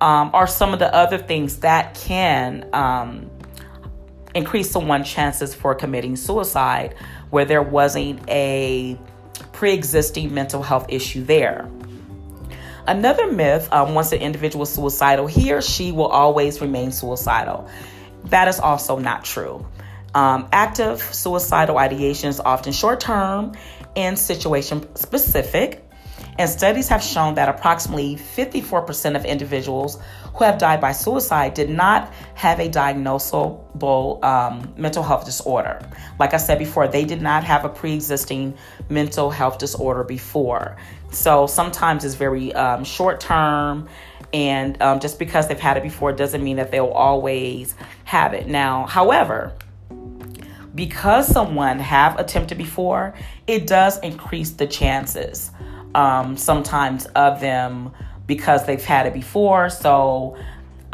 um, 0.00 0.30
are 0.34 0.46
some 0.46 0.72
of 0.72 0.78
the 0.78 0.94
other 0.94 1.18
things 1.18 1.60
that 1.60 1.94
can 1.94 2.68
um, 2.72 3.30
increase 4.34 4.70
someone's 4.70 5.08
chances 5.08 5.54
for 5.54 5.74
committing 5.74 6.16
suicide 6.16 6.94
where 7.30 7.44
there 7.44 7.62
wasn't 7.62 8.20
a 8.28 8.98
pre 9.52 9.72
existing 9.72 10.34
mental 10.34 10.62
health 10.62 10.86
issue 10.88 11.24
there. 11.24 11.68
Another 12.86 13.32
myth 13.32 13.72
um, 13.72 13.94
once 13.94 14.12
an 14.12 14.18
individual 14.18 14.64
is 14.64 14.70
suicidal, 14.70 15.26
he 15.26 15.52
or 15.52 15.62
she 15.62 15.90
will 15.90 16.08
always 16.08 16.60
remain 16.60 16.92
suicidal. 16.92 17.68
That 18.24 18.48
is 18.48 18.60
also 18.60 18.98
not 18.98 19.24
true. 19.24 19.66
Um, 20.14 20.48
active 20.52 21.02
suicidal 21.02 21.78
ideation 21.78 22.28
is 22.28 22.40
often 22.40 22.72
short 22.72 23.00
term 23.00 23.52
and 23.96 24.18
situation 24.18 24.94
specific. 24.96 25.83
And 26.38 26.50
studies 26.50 26.88
have 26.88 27.02
shown 27.02 27.34
that 27.36 27.48
approximately 27.48 28.16
54% 28.16 29.16
of 29.16 29.24
individuals 29.24 30.00
who 30.34 30.44
have 30.44 30.58
died 30.58 30.80
by 30.80 30.92
suicide 30.92 31.54
did 31.54 31.70
not 31.70 32.12
have 32.34 32.58
a 32.58 32.68
diagnosable 32.68 34.24
um, 34.24 34.72
mental 34.76 35.02
health 35.02 35.24
disorder. 35.24 35.80
Like 36.18 36.34
I 36.34 36.38
said 36.38 36.58
before, 36.58 36.88
they 36.88 37.04
did 37.04 37.22
not 37.22 37.44
have 37.44 37.64
a 37.64 37.68
pre 37.68 37.94
existing 37.94 38.56
mental 38.88 39.30
health 39.30 39.58
disorder 39.58 40.02
before. 40.02 40.76
So 41.10 41.46
sometimes 41.46 42.04
it's 42.04 42.16
very 42.16 42.52
um, 42.54 42.84
short 42.84 43.20
term. 43.20 43.88
And 44.32 44.82
um, 44.82 44.98
just 44.98 45.20
because 45.20 45.46
they've 45.46 45.60
had 45.60 45.76
it 45.76 45.84
before 45.84 46.12
doesn't 46.12 46.42
mean 46.42 46.56
that 46.56 46.72
they'll 46.72 46.86
always 46.86 47.76
have 48.02 48.34
it. 48.34 48.48
Now, 48.48 48.86
however, 48.86 49.52
because 50.74 51.28
someone 51.28 51.78
have 51.78 52.18
attempted 52.18 52.58
before, 52.58 53.14
it 53.46 53.68
does 53.68 54.00
increase 54.00 54.50
the 54.50 54.66
chances 54.66 55.52
um, 55.94 56.36
sometimes 56.36 57.06
of 57.06 57.40
them 57.40 57.92
because 58.26 58.66
they've 58.66 58.84
had 58.84 59.06
it 59.06 59.14
before. 59.14 59.70
So 59.70 60.36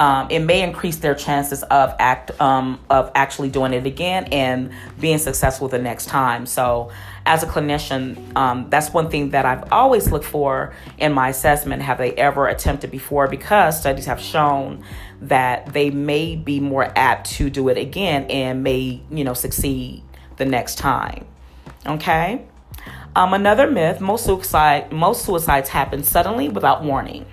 um, 0.00 0.28
it 0.30 0.38
may 0.38 0.62
increase 0.62 0.96
their 0.96 1.14
chances 1.14 1.62
of 1.64 1.94
act 1.98 2.30
um, 2.40 2.80
of 2.88 3.12
actually 3.14 3.50
doing 3.50 3.74
it 3.74 3.84
again 3.84 4.24
and 4.32 4.72
being 4.98 5.18
successful 5.18 5.68
the 5.68 5.78
next 5.78 6.06
time. 6.06 6.46
So, 6.46 6.90
as 7.26 7.42
a 7.42 7.46
clinician, 7.46 8.34
um, 8.34 8.70
that's 8.70 8.94
one 8.94 9.10
thing 9.10 9.30
that 9.30 9.44
I've 9.44 9.70
always 9.70 10.10
looked 10.10 10.24
for 10.24 10.72
in 10.96 11.12
my 11.12 11.28
assessment. 11.28 11.82
Have 11.82 11.98
they 11.98 12.12
ever 12.12 12.48
attempted 12.48 12.90
before? 12.90 13.28
Because 13.28 13.78
studies 13.78 14.06
have 14.06 14.22
shown 14.22 14.82
that 15.20 15.74
they 15.74 15.90
may 15.90 16.34
be 16.34 16.60
more 16.60 16.90
apt 16.96 17.32
to 17.32 17.50
do 17.50 17.68
it 17.68 17.76
again 17.76 18.24
and 18.30 18.62
may 18.62 19.02
you 19.10 19.22
know 19.22 19.34
succeed 19.34 20.02
the 20.38 20.46
next 20.46 20.76
time. 20.78 21.26
Okay. 21.84 22.46
Um, 23.16 23.34
another 23.34 23.70
myth: 23.70 24.00
most 24.00 24.24
suicide 24.24 24.92
most 24.92 25.24
suicides 25.24 25.68
happen 25.68 26.04
suddenly 26.04 26.48
without 26.48 26.84
warning. 26.84 27.26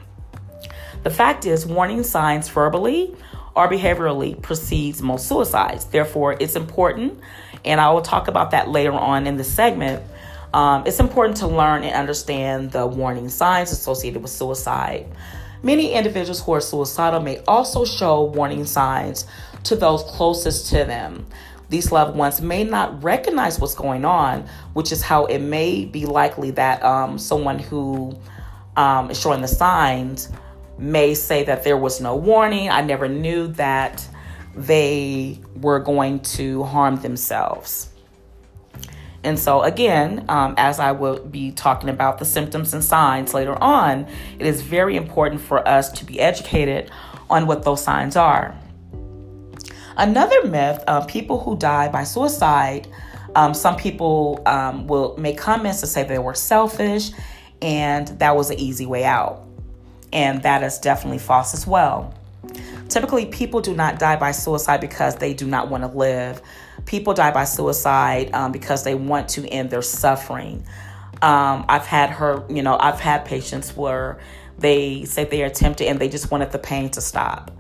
The 1.04 1.12
fact 1.12 1.46
is, 1.46 1.66
warning 1.66 2.04
signs 2.04 2.50
verbally 2.50 3.16
or 3.56 3.70
behaviorally 3.70 4.42
precedes 4.42 5.01
most 5.01 5.27
suicides. 5.27 5.86
Therefore, 5.86 6.36
it's 6.39 6.56
important, 6.56 7.20
and 7.63 7.80
I 7.80 7.92
will 7.92 8.01
talk 8.01 8.27
about 8.27 8.51
that 8.51 8.70
later 8.70 8.94
on 8.94 9.27
in 9.27 9.38
the 9.38 9.44
segment. 9.44 10.04
Um, 10.54 10.84
it's 10.86 11.00
important 11.00 11.38
to 11.38 11.48
learn 11.48 11.84
and 11.84 11.94
understand 11.96 12.72
the 12.72 12.88
warning 12.88 13.30
signs 13.30 13.72
associated 13.72 14.22
with 14.22 14.32
suicide. 14.32 15.08
Many 15.63 15.94
individuals 15.94 16.42
who 16.42 16.54
are 16.54 16.62
suicidal 16.62 17.20
may 17.20 17.39
also 17.48 17.84
show 17.84 18.24
warning 18.24 18.66
signs 18.66 19.25
to 19.63 19.75
those 19.75 20.04
closest 20.04 20.70
to 20.70 20.86
them. 20.86 21.25
These 21.70 21.92
loved 21.92 22.16
ones 22.16 22.42
may 22.42 22.64
not 22.64 23.04
recognize 23.04 23.60
what's 23.60 23.76
going 23.76 24.06
on, 24.06 24.48
which 24.74 24.92
is 24.92 25.02
how 25.02 25.26
it 25.26 25.40
may 25.40 25.86
be 25.86 26.06
likely 26.06 26.52
that 26.52 26.84
um, 26.84 27.18
someone 27.18 27.60
who 27.60 28.18
um, 28.78 29.12
is 29.12 29.20
showing 29.20 29.42
the 29.42 29.48
signs 29.48 30.30
may 30.78 31.14
say 31.14 31.44
that 31.44 31.64
there 31.64 31.78
was 31.78 32.00
no 32.00 32.16
warning. 32.16 32.70
I 32.70 32.82
never 32.82 33.08
knew 33.10 33.48
that 33.54 34.08
they 34.56 35.40
were 35.56 35.80
going 35.80 36.22
to 36.22 36.64
harm 36.64 36.98
themselves. 36.98 37.90
And 39.24 39.38
so, 39.38 39.62
again, 39.64 40.26
um, 40.30 40.54
as 40.58 40.80
I 40.80 40.94
will 40.94 41.20
be 41.20 41.52
talking 41.52 41.90
about 41.90 42.18
the 42.18 42.26
symptoms 42.26 42.74
and 42.74 42.84
signs 42.84 43.34
later 43.34 43.62
on, 43.62 44.08
it 44.40 44.46
is 44.46 44.62
very 44.62 44.96
important 44.96 45.42
for 45.42 45.68
us 45.68 45.92
to 45.94 46.06
be 46.06 46.20
educated 46.20 46.90
on 47.30 47.46
what 47.46 47.64
those 47.64 47.84
signs 47.84 48.16
are. 48.16 48.56
Another 49.98 50.48
myth 50.48 50.84
uh, 50.88 51.04
people 51.06 51.39
who 51.39 51.58
die 51.58 51.89
by 51.89 52.04
suicide, 52.04 52.88
um, 53.36 53.54
some 53.54 53.75
people 53.75 54.42
um, 54.46 54.88
will 54.88 55.18
make 55.18 55.38
comments 55.38 55.82
to 55.82 55.88
say 55.88 56.04
they 56.04 56.20
were 56.20 56.36
selfish 56.36 57.12
and 57.62 58.08
that 58.20 58.36
was 58.36 58.51
an 58.51 58.60
easy 58.60 58.86
way 58.86 59.04
out. 59.04 59.44
And 60.13 60.44
that 60.44 60.63
is 60.63 60.77
definitely 60.77 61.18
false 61.18 61.54
as 61.54 61.66
well. 61.66 62.13
Typically, 62.89 63.25
people 63.25 63.60
do 63.60 63.75
not 63.75 64.00
die 64.00 64.16
by 64.16 64.32
suicide 64.32 64.80
because 64.80 65.16
they 65.18 65.34
do 65.34 65.46
not 65.46 65.70
want 65.70 65.84
to 65.84 65.89
live. 65.89 66.42
People 66.86 67.13
die 67.13 67.32
by 67.32 67.44
suicide 67.44 68.34
um, 68.34 68.51
because 68.51 68.84
they 68.84 68.96
want 68.96 69.30
to 69.30 69.48
end 69.50 69.70
their 69.72 69.82
suffering. 69.82 70.66
Um, 71.22 71.66
I've 71.68 71.86
had 71.86 72.12
her, 72.12 72.44
you 72.50 72.62
know, 72.62 72.77
I've 72.80 73.00
had 73.00 73.25
patients 73.25 73.75
where 73.75 74.20
they 74.60 75.04
say 75.06 75.25
they 75.25 75.42
attempted 75.42 75.88
and 75.88 76.00
they 76.00 76.08
just 76.08 76.32
wanted 76.32 76.51
the 76.51 76.60
pain 76.60 76.89
to 76.92 77.01
stop. 77.01 77.51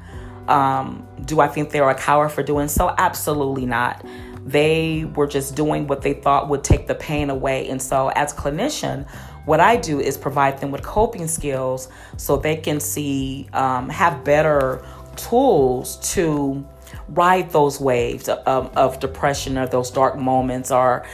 Um, 0.47 1.07
do 1.25 1.39
I 1.39 1.47
think 1.47 1.71
they're 1.71 1.89
a 1.89 1.95
coward 1.95 2.29
for 2.29 2.43
doing 2.43 2.67
so? 2.67 2.93
Absolutely 2.97 3.65
not. 3.65 4.05
They 4.45 5.05
were 5.15 5.27
just 5.27 5.55
doing 5.55 5.87
what 5.87 6.01
they 6.01 6.13
thought 6.13 6.47
would 6.49 6.63
take 6.63 6.87
the 6.87 6.95
pain 6.95 7.29
away. 7.29 7.67
And 7.69 7.81
so, 7.81 8.09
as 8.09 8.33
clinician, 8.33 9.07
what 9.45 9.59
I 9.59 9.75
do 9.75 9.99
is 9.99 10.17
provide 10.17 10.59
them 10.59 10.71
with 10.71 10.83
coping 10.83 11.27
skills 11.27 11.89
so 12.17 12.37
they 12.37 12.55
can 12.55 12.79
see, 12.79 13.47
um, 13.53 13.89
have 13.89 14.23
better 14.23 14.85
tools 15.17 15.97
to 16.13 16.65
ride 17.09 17.49
those 17.51 17.79
waves 17.79 18.29
of, 18.29 18.75
of 18.77 18.99
depression 18.99 19.57
or 19.57 19.67
those 19.67 19.91
dark 19.91 20.17
moments 20.17 20.71
or 20.71 21.05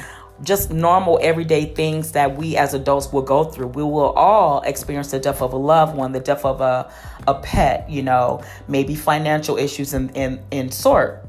just 0.42 0.72
normal 0.72 1.20
everyday 1.22 1.66
things 1.66 2.13
that 2.13 2.36
we 2.36 2.58
as 2.58 2.74
adults 2.74 3.13
will 3.13 3.22
go 3.22 3.44
through. 3.44 3.68
We 3.68 3.84
will 3.84 4.12
all 4.12 4.62
experience 4.62 5.12
the 5.12 5.20
death 5.20 5.42
of 5.42 5.54
a 5.54 5.58
loved 5.58 5.96
one, 5.96 6.12
the 6.12 6.20
death 6.20 6.44
of 6.44 6.62
a, 6.62 6.92
a 7.28 7.36
pet, 7.36 7.90
you 7.90 8.02
know, 8.02 8.44
maybe 8.68 8.96
financial 8.96 9.58
issues 9.58 9.94
in, 9.94 10.10
in, 10.10 10.44
in 10.52 10.72
sort, 10.72 11.25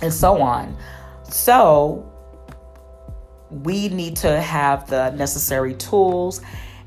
and 0.00 0.12
so 0.12 0.40
on. 0.42 0.76
So 1.24 2.08
we 3.50 3.88
need 3.88 4.16
to 4.16 4.40
have 4.40 4.88
the 4.88 5.10
necessary 5.10 5.74
tools 5.74 6.40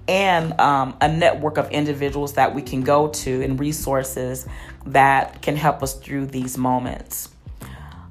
and 0.08 0.60
um, 0.60 0.96
a 1.02 1.08
network 1.08 1.58
of 1.58 1.70
individuals 1.72 2.34
that 2.34 2.54
we 2.54 2.62
can 2.62 2.82
go 2.82 3.08
to 3.08 3.42
and 3.44 3.60
resources 3.60 4.48
that 4.86 5.42
can 5.42 5.56
help 5.56 5.82
us 5.82 5.96
through 5.96 6.28
these 6.28 6.58
moments. 6.58 7.30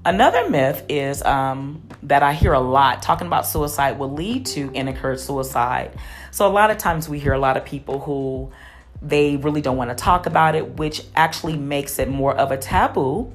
Another 0.07 0.51
myth 0.51 0.85
is 0.91 1.23
um, 1.23 1.83
that 2.03 2.23
I 2.23 2.35
hear 2.35 2.53
a 2.53 2.61
lot 2.61 3.01
talking 3.01 3.27
about 3.27 3.47
suicide 3.47 3.99
will 3.99 4.13
lead 4.13 4.45
to 4.47 4.71
incurred 4.73 5.19
suicide. 5.19 5.93
So, 6.31 6.47
a 6.47 6.53
lot 6.53 6.71
of 6.71 6.77
times 6.77 7.09
we 7.09 7.19
hear 7.19 7.33
a 7.33 7.39
lot 7.39 7.57
of 7.57 7.65
people 7.65 8.01
who 8.01 8.53
they 9.01 9.37
really 9.37 9.63
don't 9.63 9.79
want 9.79 9.91
to 9.91 9.97
talk 9.97 10.27
about 10.27 10.55
it, 10.55 10.77
which 10.77 11.03
actually 11.17 11.57
makes 11.57 11.99
it 11.99 12.09
more 12.09 12.35
of 12.35 12.51
a 12.51 12.59
taboo 12.59 13.33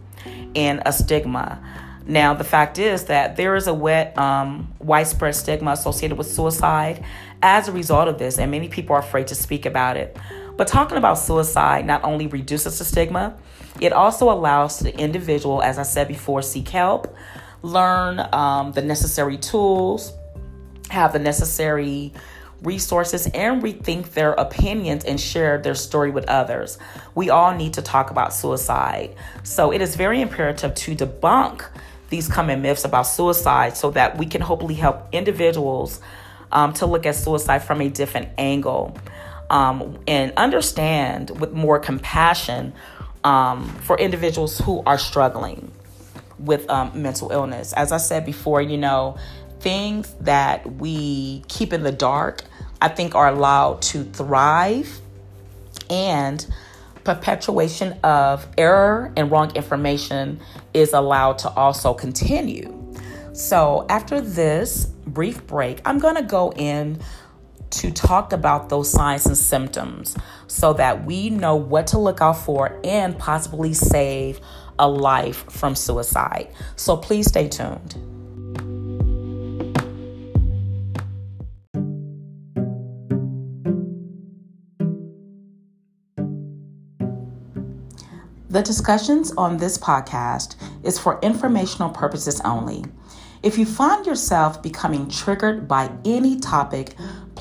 and 0.55 0.83
a 0.85 0.93
stigma. 0.93 1.59
Now, 2.05 2.35
the 2.35 2.43
fact 2.43 2.77
is 2.77 3.05
that 3.05 3.35
there 3.35 3.55
is 3.55 3.65
a 3.65 3.73
wet, 3.73 4.15
um, 4.17 4.71
widespread 4.79 5.33
stigma 5.35 5.71
associated 5.71 6.17
with 6.17 6.27
suicide 6.27 7.03
as 7.41 7.67
a 7.67 7.71
result 7.71 8.07
of 8.07 8.19
this, 8.19 8.37
and 8.37 8.51
many 8.51 8.67
people 8.67 8.95
are 8.95 8.99
afraid 8.99 9.27
to 9.27 9.35
speak 9.35 9.65
about 9.65 9.97
it. 9.97 10.15
But 10.59 10.67
talking 10.67 10.97
about 10.97 11.13
suicide 11.13 11.85
not 11.85 12.03
only 12.03 12.27
reduces 12.27 12.79
the 12.79 12.83
stigma, 12.83 13.33
it 13.79 13.93
also 13.93 14.29
allows 14.29 14.79
the 14.79 14.93
individual, 14.99 15.61
as 15.61 15.79
I 15.79 15.83
said 15.83 16.09
before, 16.09 16.41
seek 16.41 16.67
help, 16.67 17.15
learn 17.61 18.19
um, 18.33 18.73
the 18.73 18.81
necessary 18.81 19.37
tools, 19.37 20.11
have 20.89 21.13
the 21.13 21.19
necessary 21.19 22.11
resources, 22.61 23.27
and 23.27 23.63
rethink 23.63 24.09
their 24.09 24.33
opinions 24.33 25.05
and 25.05 25.17
share 25.17 25.59
their 25.59 25.75
story 25.75 26.11
with 26.11 26.27
others. 26.27 26.77
We 27.15 27.29
all 27.29 27.55
need 27.55 27.75
to 27.75 27.81
talk 27.81 28.11
about 28.11 28.33
suicide. 28.33 29.15
So 29.43 29.71
it 29.71 29.79
is 29.79 29.95
very 29.95 30.19
imperative 30.19 30.75
to 30.75 30.93
debunk 30.93 31.65
these 32.09 32.27
common 32.27 32.61
myths 32.61 32.83
about 32.83 33.03
suicide 33.03 33.77
so 33.77 33.91
that 33.91 34.17
we 34.17 34.25
can 34.25 34.41
hopefully 34.41 34.75
help 34.75 35.07
individuals 35.13 36.01
um, 36.51 36.73
to 36.73 36.85
look 36.85 37.05
at 37.05 37.15
suicide 37.15 37.59
from 37.59 37.79
a 37.79 37.87
different 37.87 38.27
angle 38.37 38.97
um, 39.49 39.97
and 40.07 40.31
understand 40.37 41.39
with 41.39 41.53
more 41.53 41.79
compassion 41.79 42.73
um, 43.23 43.67
for 43.81 43.97
individuals 43.97 44.59
who 44.59 44.83
are 44.85 44.97
struggling 44.97 45.71
with 46.37 46.69
um, 46.69 46.91
mental 47.01 47.31
illness. 47.31 47.73
As 47.73 47.91
I 47.91 47.97
said 47.97 48.25
before, 48.25 48.61
you 48.61 48.77
know, 48.77 49.17
things 49.59 50.13
that 50.21 50.75
we 50.75 51.43
keep 51.47 51.73
in 51.73 51.83
the 51.83 51.91
dark, 51.91 52.43
I 52.81 52.87
think, 52.87 53.15
are 53.15 53.27
allowed 53.27 53.81
to 53.83 54.03
thrive 54.03 55.01
and 55.89 56.45
perpetuation 57.03 57.93
of 58.03 58.47
error 58.57 59.11
and 59.17 59.31
wrong 59.31 59.55
information 59.55 60.39
is 60.73 60.93
allowed 60.93 61.39
to 61.39 61.49
also 61.49 61.93
continue. 61.93 62.75
So, 63.33 63.85
after 63.89 64.21
this 64.21 64.85
brief 65.07 65.45
break, 65.47 65.81
I'm 65.85 65.99
going 65.99 66.15
to 66.15 66.21
go 66.21 66.51
in 66.51 66.99
to 67.71 67.91
talk 67.91 68.33
about 68.33 68.69
those 68.69 68.89
signs 68.89 69.25
and 69.25 69.37
symptoms 69.37 70.15
so 70.47 70.73
that 70.73 71.05
we 71.05 71.29
know 71.29 71.55
what 71.55 71.87
to 71.87 71.97
look 71.97 72.21
out 72.21 72.37
for 72.37 72.79
and 72.83 73.17
possibly 73.17 73.73
save 73.73 74.39
a 74.77 74.87
life 74.87 75.45
from 75.51 75.75
suicide. 75.75 76.47
So, 76.75 76.97
please 76.97 77.27
stay 77.27 77.47
tuned. 77.47 77.95
The 88.49 88.63
discussions 88.63 89.31
on 89.33 89.57
this 89.57 89.77
podcast 89.77 90.55
is 90.83 90.97
for 90.97 91.19
informational 91.21 91.91
purposes 91.91 92.41
only. 92.41 92.83
If 93.43 93.59
you 93.59 93.65
find 93.65 94.07
yourself 94.07 94.63
becoming 94.63 95.07
triggered 95.07 95.67
by 95.67 95.91
any 96.03 96.39
topic, 96.39 96.95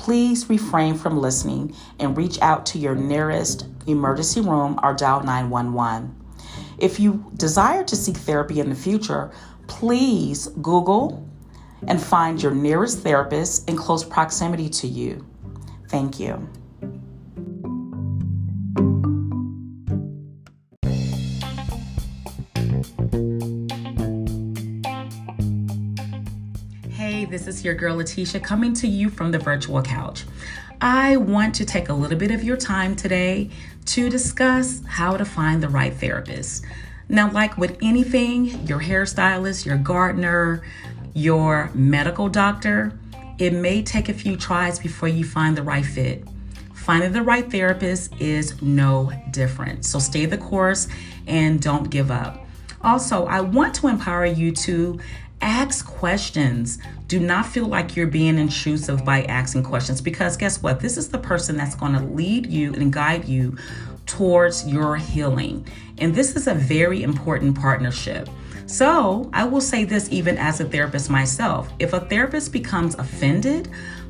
please 0.09 0.49
refrain 0.49 0.95
from 0.95 1.19
listening 1.19 1.71
and 1.99 2.17
reach 2.17 2.41
out 2.41 2.65
to 2.65 2.79
your 2.79 2.95
nearest 2.95 3.67
emergency 3.85 4.41
room 4.41 4.79
or 4.81 4.91
dial 4.91 5.21
911. 5.21 6.15
If 6.79 6.99
you 6.99 7.31
desire 7.37 7.83
to 7.83 7.95
seek 7.95 8.17
therapy 8.17 8.59
in 8.59 8.69
the 8.69 8.75
future, 8.75 9.31
please 9.67 10.47
Google 10.63 11.29
and 11.85 12.01
find 12.01 12.41
your 12.41 12.55
nearest 12.55 13.03
therapist 13.03 13.69
in 13.69 13.77
close 13.77 14.03
proximity 14.03 14.67
to 14.67 14.87
you. 14.87 15.23
Thank 15.89 16.19
you. 16.19 16.49
Is 27.49 27.65
your 27.65 27.73
girl 27.73 27.97
Leticia 27.97 28.41
coming 28.41 28.75
to 28.75 28.87
you 28.87 29.09
from 29.09 29.31
the 29.31 29.39
virtual 29.39 29.81
couch. 29.81 30.23
I 30.79 31.17
want 31.17 31.55
to 31.55 31.65
take 31.65 31.89
a 31.89 31.93
little 31.93 32.17
bit 32.17 32.29
of 32.29 32.43
your 32.43 32.55
time 32.55 32.95
today 32.95 33.49
to 33.85 34.07
discuss 34.07 34.83
how 34.85 35.17
to 35.17 35.25
find 35.25 35.63
the 35.63 35.67
right 35.67 35.91
therapist. 35.91 36.63
Now, 37.09 37.31
like 37.31 37.57
with 37.57 37.75
anything, 37.81 38.67
your 38.67 38.79
hairstylist, 38.79 39.65
your 39.65 39.77
gardener, 39.77 40.61
your 41.15 41.71
medical 41.73 42.29
doctor, 42.29 42.93
it 43.39 43.51
may 43.51 43.81
take 43.81 44.09
a 44.09 44.13
few 44.13 44.37
tries 44.37 44.77
before 44.77 45.09
you 45.09 45.25
find 45.25 45.57
the 45.57 45.63
right 45.63 45.83
fit. 45.83 46.27
Finding 46.75 47.13
the 47.13 47.23
right 47.23 47.49
therapist 47.49 48.13
is 48.21 48.61
no 48.61 49.11
different. 49.31 49.85
So 49.85 49.97
stay 49.97 50.27
the 50.27 50.37
course 50.37 50.87
and 51.25 51.59
don't 51.59 51.89
give 51.89 52.11
up. 52.11 52.45
Also, 52.81 53.25
I 53.25 53.41
want 53.41 53.73
to 53.75 53.87
empower 53.87 54.25
you 54.25 54.51
to 54.53 54.99
ask 55.41 55.85
questions. 55.85 56.79
Do 57.07 57.19
not 57.19 57.45
feel 57.45 57.65
like 57.65 57.95
you're 57.95 58.07
being 58.07 58.37
intrusive 58.37 59.03
by 59.05 59.23
asking 59.23 59.63
questions 59.63 60.01
because 60.01 60.37
guess 60.37 60.61
what? 60.61 60.79
This 60.79 60.97
is 60.97 61.09
the 61.09 61.17
person 61.17 61.57
that's 61.57 61.75
going 61.75 61.93
to 61.93 61.99
lead 61.99 62.47
you 62.47 62.73
and 62.73 62.91
guide 62.91 63.25
you 63.25 63.57
towards 64.05 64.67
your 64.67 64.95
healing. 64.95 65.65
And 65.97 66.13
this 66.13 66.35
is 66.35 66.47
a 66.47 66.53
very 66.53 67.03
important 67.03 67.59
partnership. 67.59 68.29
So, 68.65 69.29
I 69.33 69.45
will 69.45 69.61
say 69.61 69.83
this 69.83 70.11
even 70.11 70.37
as 70.37 70.59
a 70.59 70.65
therapist 70.65 71.09
myself 71.09 71.71
if 71.79 71.93
a 71.93 72.01
therapist 72.01 72.53
becomes 72.53 72.95
offended 72.95 73.69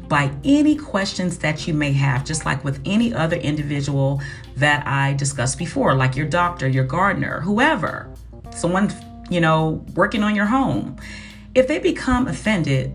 by 0.09 0.31
any 0.43 0.75
questions 0.75 1.37
that 1.37 1.67
you 1.67 1.73
may 1.73 1.93
have, 1.93 2.25
just 2.25 2.45
like 2.45 2.63
with 2.63 2.81
any 2.83 3.13
other 3.13 3.37
individual 3.37 4.21
that 4.57 4.85
I 4.85 5.13
discussed 5.13 5.57
before, 5.57 5.93
like 5.93 6.15
your 6.15 6.27
doctor, 6.27 6.67
your 6.67 6.83
gardener, 6.83 7.39
whoever, 7.41 8.11
someone 8.51 8.89
you 9.29 9.39
know, 9.39 9.85
working 9.95 10.23
on 10.23 10.35
your 10.35 10.45
home. 10.45 10.97
If 11.55 11.67
they 11.67 11.79
become 11.79 12.27
offended, 12.27 12.93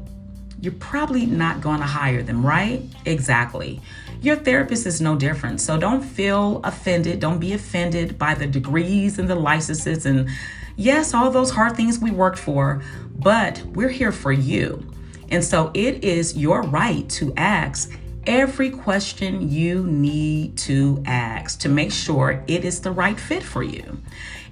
you're 0.60 0.72
probably 0.74 1.26
not 1.26 1.60
going 1.60 1.80
to 1.80 1.86
hire 1.86 2.22
them, 2.22 2.44
right? 2.44 2.82
Exactly. 3.04 3.80
Your 4.20 4.36
therapist 4.36 4.86
is 4.86 5.00
no 5.00 5.16
different. 5.16 5.60
So 5.60 5.78
don't 5.78 6.02
feel 6.02 6.60
offended. 6.64 7.20
Don't 7.20 7.38
be 7.38 7.52
offended 7.52 8.18
by 8.18 8.34
the 8.34 8.46
degrees 8.46 9.18
and 9.18 9.28
the 9.28 9.34
licenses 9.34 10.06
and, 10.06 10.28
yes, 10.76 11.12
all 11.14 11.30
those 11.30 11.50
hard 11.50 11.76
things 11.76 11.98
we 11.98 12.10
worked 12.10 12.38
for, 12.38 12.82
but 13.16 13.62
we're 13.74 13.88
here 13.88 14.12
for 14.12 14.32
you. 14.32 14.90
And 15.30 15.44
so 15.44 15.70
it 15.74 16.04
is 16.04 16.36
your 16.36 16.62
right 16.62 17.08
to 17.10 17.34
ask 17.36 17.98
every 18.26 18.70
question 18.70 19.50
you 19.50 19.84
need 19.84 20.56
to 20.56 21.02
ask 21.04 21.60
to 21.60 21.68
make 21.68 21.92
sure 21.92 22.42
it 22.46 22.64
is 22.64 22.80
the 22.80 22.90
right 22.90 23.18
fit 23.20 23.42
for 23.42 23.62
you. 23.62 23.98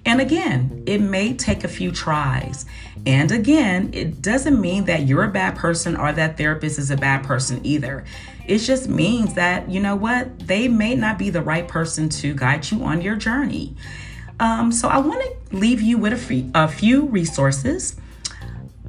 And 0.04 0.20
again, 0.20 0.82
it 0.86 0.98
may 1.00 1.34
take 1.34 1.64
a 1.64 1.68
few 1.68 1.92
tries. 1.92 2.66
And 3.06 3.30
again, 3.30 3.90
it 3.92 4.20
doesn't 4.20 4.60
mean 4.60 4.84
that 4.86 5.06
you're 5.06 5.24
a 5.24 5.30
bad 5.30 5.56
person 5.56 5.96
or 5.96 6.12
that 6.12 6.36
therapist 6.36 6.78
is 6.78 6.90
a 6.90 6.96
bad 6.96 7.24
person 7.24 7.64
either. 7.64 8.04
It 8.46 8.58
just 8.58 8.88
means 8.88 9.34
that, 9.34 9.70
you 9.70 9.80
know 9.80 9.94
what, 9.94 10.40
they 10.40 10.66
may 10.68 10.94
not 10.94 11.18
be 11.18 11.30
the 11.30 11.42
right 11.42 11.66
person 11.66 12.08
to 12.08 12.34
guide 12.34 12.70
you 12.70 12.82
on 12.82 13.00
your 13.00 13.16
journey. 13.16 13.76
Um, 14.40 14.72
so 14.72 14.88
I 14.88 14.98
want 14.98 15.22
to 15.22 15.56
leave 15.56 15.80
you 15.80 15.98
with 15.98 16.30
a, 16.30 16.50
a 16.54 16.68
few 16.68 17.06
resources. 17.06 17.96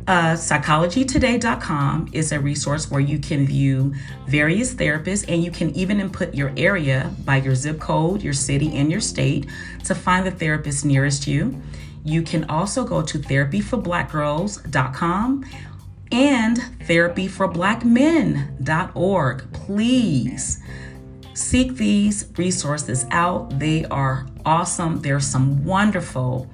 Uh, 0.06 0.34
psychologytoday.com 0.34 2.10
is 2.12 2.34
a 2.34 2.40
resource 2.40 2.92
where 2.92 3.00
you 3.00 3.18
can 3.18 3.48
view 3.48 3.94
various 4.28 4.74
therapists 4.74 5.24
and 5.30 5.42
you 5.44 5.52
can 5.52 5.70
even 5.72 6.02
input 6.02 6.34
your 6.34 6.52
area 6.58 7.10
by 7.24 7.38
your 7.38 7.56
zip 7.56 7.80
code, 7.80 8.22
your 8.22 8.34
city, 8.34 8.76
and 8.76 8.92
your 8.92 9.00
state 9.00 9.48
to 9.86 9.96
find 9.96 10.26
the 10.26 10.32
therapist 10.32 10.84
nearest 10.84 11.26
you. 11.26 11.58
You 12.04 12.22
can 12.22 12.44
also 12.50 12.84
go 12.84 13.02
to 13.02 13.18
therapyforblackgirls.com 13.18 15.46
and 16.12 16.58
therapyforblackmen.org. 16.58 19.54
Please 19.54 20.60
seek 21.34 21.76
these 21.76 22.28
resources 22.38 23.06
out. 23.12 23.58
They 23.58 23.86
are 23.86 24.28
awesome. 24.46 25.02
There's 25.02 25.26
some 25.26 25.64
wonderful 25.64 26.50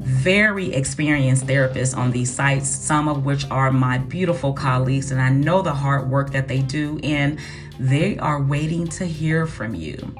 very 0.00 0.72
experienced 0.72 1.46
therapists 1.46 1.94
on 1.96 2.10
these 2.10 2.34
sites, 2.34 2.68
some 2.68 3.06
of 3.06 3.26
which 3.26 3.48
are 3.50 3.70
my 3.70 3.98
beautiful 3.98 4.54
colleagues, 4.54 5.10
and 5.10 5.20
I 5.20 5.28
know 5.28 5.60
the 5.60 5.74
hard 5.74 6.10
work 6.10 6.32
that 6.32 6.48
they 6.48 6.60
do, 6.60 6.98
and 7.02 7.38
they 7.78 8.18
are 8.18 8.42
waiting 8.42 8.88
to 8.88 9.04
hear 9.04 9.46
from 9.46 9.74
you. 9.74 10.14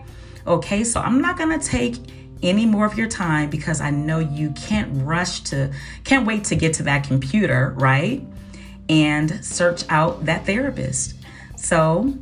Okay, 0.46 0.84
so 0.84 1.00
I'm 1.00 1.20
not 1.22 1.38
gonna 1.38 1.58
take 1.58 1.96
any 2.42 2.66
more 2.66 2.84
of 2.84 2.96
your 2.96 3.08
time 3.08 3.48
because 3.48 3.80
I 3.80 3.90
know 3.90 4.18
you 4.18 4.50
can't 4.50 5.02
rush 5.02 5.40
to, 5.44 5.72
can't 6.04 6.26
wait 6.26 6.44
to 6.44 6.56
get 6.56 6.74
to 6.74 6.82
that 6.84 7.04
computer, 7.04 7.74
right? 7.78 8.22
And 8.88 9.42
search 9.44 9.84
out 9.88 10.26
that 10.26 10.44
therapist. 10.46 11.14
So 11.56 12.14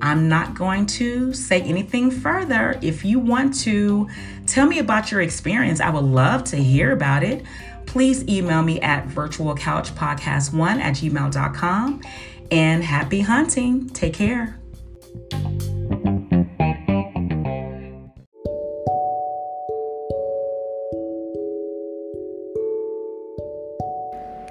I'm 0.00 0.28
not 0.28 0.54
going 0.54 0.86
to 0.86 1.32
say 1.32 1.60
anything 1.62 2.10
further. 2.10 2.78
If 2.82 3.04
you 3.04 3.18
want 3.18 3.54
to 3.60 4.08
tell 4.54 4.66
me 4.68 4.78
about 4.78 5.10
your 5.10 5.20
experience, 5.20 5.80
I 5.80 5.90
would 5.90 6.04
love 6.04 6.44
to 6.44 6.56
hear 6.56 6.92
about 6.92 7.24
it. 7.24 7.44
Please 7.86 8.22
email 8.28 8.62
me 8.62 8.80
at 8.80 9.08
virtualcouchpodcast1 9.08 10.80
at 10.80 10.94
gmail.com. 10.94 12.00
And 12.52 12.84
happy 12.84 13.20
hunting. 13.20 13.88
Take 13.90 14.14
care. 14.14 14.60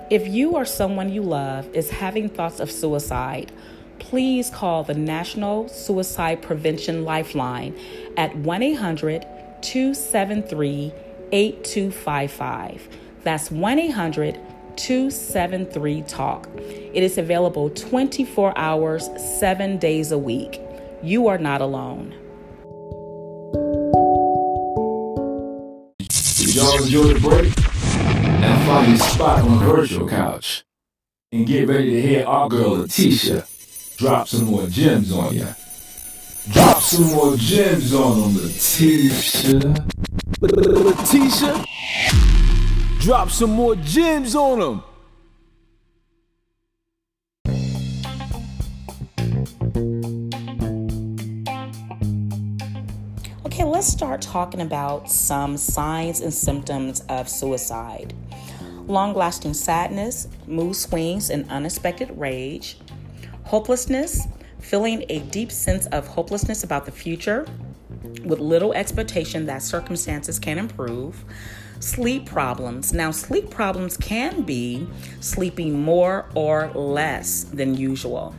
If 0.10 0.28
you 0.28 0.52
or 0.52 0.66
someone 0.66 1.14
you 1.14 1.22
love 1.22 1.74
is 1.74 1.90
having 1.90 2.28
thoughts 2.28 2.60
of 2.60 2.70
suicide, 2.70 3.54
please 4.00 4.50
call 4.50 4.84
the 4.84 4.94
National 4.94 5.70
Suicide 5.70 6.42
Prevention 6.42 7.06
Lifeline 7.06 7.74
at 8.18 8.36
1 8.36 8.62
800 8.64 9.26
273 9.64 10.94
8255. 11.32 12.90
That's 13.24 13.50
1 13.50 13.80
800 13.80 14.40
273 14.76 16.02
TALK. 16.04 16.48
It 16.58 17.02
is 17.02 17.18
available 17.18 17.70
24 17.72 18.58
hours, 18.58 19.10
7 19.40 19.78
days 19.78 20.12
a 20.12 20.18
week. 20.18 20.62
You 21.02 21.28
are 21.28 21.38
not 21.38 21.62
alone. 21.62 22.14
Y'all 26.54 26.84
enjoy 26.84 27.14
the 27.14 27.20
break? 27.20 27.58
Now 28.42 28.66
find 28.68 28.90
your 28.90 28.98
spot 28.98 29.42
on 29.42 29.60
the 29.60 29.66
virtual 29.66 30.08
couch 30.08 30.64
and 31.32 31.48
get 31.48 31.68
ready 31.68 31.92
to 31.92 32.02
hear 32.02 32.26
our 32.26 32.48
girl 32.48 32.78
Leticia 32.78 33.48
drop 33.98 34.28
some 34.28 34.46
more 34.46 34.68
gems 34.68 35.12
on 35.12 35.34
ya. 35.34 35.54
Drop 36.52 36.82
some 36.82 37.06
more 37.06 37.38
gems 37.38 37.94
on 37.94 38.34
them, 38.34 38.44
Leticia. 38.44 39.88
Leticia, 40.42 41.66
drop 43.00 43.30
some 43.32 43.52
more 43.52 43.78
gems 43.78 44.36
on 44.36 44.60
them. 44.60 44.84
Okay, 53.46 53.64
let's 53.64 53.88
start 53.88 54.22
talking 54.22 54.60
about 54.60 55.10
some 55.10 55.56
signs 55.56 56.20
and 56.20 56.34
symptoms 56.34 57.04
of 57.08 57.30
suicide. 57.30 58.14
Long 58.88 59.14
lasting 59.14 59.54
sadness, 59.54 60.28
mood 60.46 60.76
swings, 60.76 61.30
and 61.30 61.50
unexpected 61.50 62.12
rage, 62.18 62.78
hopelessness, 63.46 64.28
feeling 64.64 65.04
a 65.10 65.20
deep 65.20 65.52
sense 65.52 65.86
of 65.88 66.08
hopelessness 66.08 66.64
about 66.64 66.86
the 66.86 66.92
future 66.92 67.46
with 68.24 68.40
little 68.40 68.74
expectation 68.74 69.46
that 69.46 69.62
circumstances 69.62 70.40
can 70.40 70.58
improve. 70.58 71.26
Sleep 71.80 72.26
problems. 72.26 72.94
Now, 72.94 73.12
sleep 73.12 73.50
problems 73.50 73.98
can 73.98 74.44
be 74.44 74.88
sleeping 75.20 75.82
more 75.82 76.30
or 76.34 76.72
less 76.74 77.44
than 77.44 77.76
usual. 77.76 78.34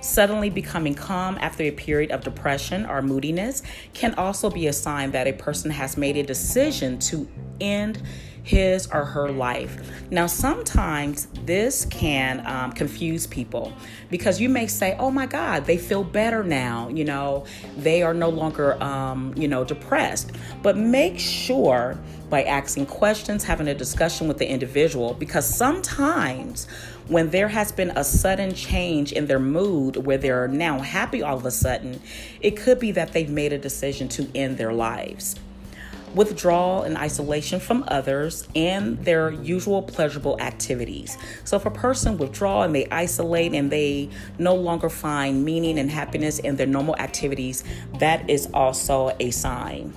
Suddenly 0.00 0.48
becoming 0.50 0.94
calm 0.94 1.36
after 1.40 1.64
a 1.64 1.70
period 1.70 2.12
of 2.12 2.22
depression 2.22 2.86
or 2.86 3.02
moodiness 3.02 3.62
can 3.92 4.14
also 4.14 4.48
be 4.48 4.68
a 4.68 4.72
sign 4.72 5.10
that 5.10 5.26
a 5.26 5.32
person 5.32 5.70
has 5.70 5.98
made 5.98 6.16
a 6.16 6.22
decision 6.22 6.98
to 7.00 7.28
end 7.60 8.00
his 8.48 8.86
or 8.86 9.04
her 9.04 9.30
life. 9.30 9.76
Now, 10.10 10.26
sometimes 10.26 11.26
this 11.44 11.84
can 11.84 12.42
um, 12.46 12.72
confuse 12.72 13.26
people 13.26 13.74
because 14.10 14.40
you 14.40 14.48
may 14.48 14.66
say, 14.66 14.96
oh 14.98 15.10
my 15.10 15.26
God, 15.26 15.66
they 15.66 15.76
feel 15.76 16.02
better 16.02 16.42
now, 16.42 16.88
you 16.88 17.04
know, 17.04 17.44
they 17.76 18.02
are 18.02 18.14
no 18.14 18.30
longer, 18.30 18.82
um, 18.82 19.34
you 19.36 19.48
know, 19.48 19.64
depressed. 19.64 20.32
But 20.62 20.78
make 20.78 21.18
sure 21.18 21.98
by 22.30 22.42
asking 22.44 22.86
questions, 22.86 23.44
having 23.44 23.68
a 23.68 23.74
discussion 23.74 24.28
with 24.28 24.38
the 24.38 24.48
individual, 24.48 25.12
because 25.12 25.46
sometimes 25.46 26.66
when 27.08 27.28
there 27.28 27.48
has 27.48 27.70
been 27.70 27.90
a 27.96 28.04
sudden 28.04 28.54
change 28.54 29.12
in 29.12 29.26
their 29.26 29.38
mood 29.38 29.96
where 30.06 30.16
they're 30.16 30.48
now 30.48 30.78
happy 30.78 31.22
all 31.22 31.36
of 31.36 31.44
a 31.44 31.50
sudden, 31.50 32.00
it 32.40 32.56
could 32.56 32.78
be 32.78 32.92
that 32.92 33.12
they've 33.12 33.30
made 33.30 33.52
a 33.52 33.58
decision 33.58 34.08
to 34.08 34.26
end 34.34 34.56
their 34.56 34.72
lives 34.72 35.36
withdrawal 36.14 36.82
and 36.82 36.96
isolation 36.96 37.60
from 37.60 37.84
others 37.88 38.48
and 38.54 39.04
their 39.04 39.30
usual 39.30 39.82
pleasurable 39.82 40.40
activities. 40.40 41.16
So 41.44 41.56
if 41.56 41.66
a 41.66 41.70
person 41.70 42.18
withdraw 42.18 42.62
and 42.62 42.74
they 42.74 42.86
isolate 42.86 43.54
and 43.54 43.70
they 43.70 44.10
no 44.38 44.54
longer 44.54 44.88
find 44.88 45.44
meaning 45.44 45.78
and 45.78 45.90
happiness 45.90 46.38
in 46.38 46.56
their 46.56 46.66
normal 46.66 46.96
activities, 46.96 47.64
that 47.98 48.28
is 48.28 48.48
also 48.52 49.16
a 49.20 49.30
sign. 49.30 49.94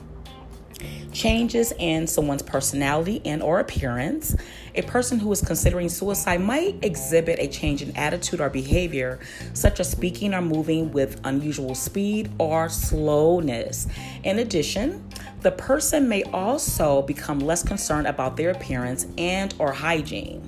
Changes 1.11 1.73
in 1.77 2.07
someone's 2.07 2.41
personality 2.41 3.21
and 3.25 3.43
or 3.43 3.59
appearance. 3.59 4.35
A 4.75 4.81
person 4.83 5.19
who 5.19 5.29
is 5.33 5.41
considering 5.41 5.89
suicide 5.89 6.39
might 6.39 6.77
exhibit 6.81 7.37
a 7.39 7.47
change 7.47 7.81
in 7.81 7.95
attitude 7.97 8.39
or 8.39 8.49
behavior 8.49 9.19
such 9.53 9.81
as 9.81 9.91
speaking 9.91 10.33
or 10.33 10.41
moving 10.41 10.91
with 10.93 11.19
unusual 11.25 11.75
speed 11.75 12.31
or 12.37 12.69
slowness. 12.69 13.87
In 14.23 14.39
addition 14.39 15.03
the 15.41 15.51
person 15.51 16.07
may 16.07 16.23
also 16.23 17.01
become 17.01 17.39
less 17.39 17.63
concerned 17.63 18.07
about 18.07 18.37
their 18.37 18.51
appearance 18.51 19.07
and 19.17 19.53
or 19.59 19.71
hygiene 19.71 20.47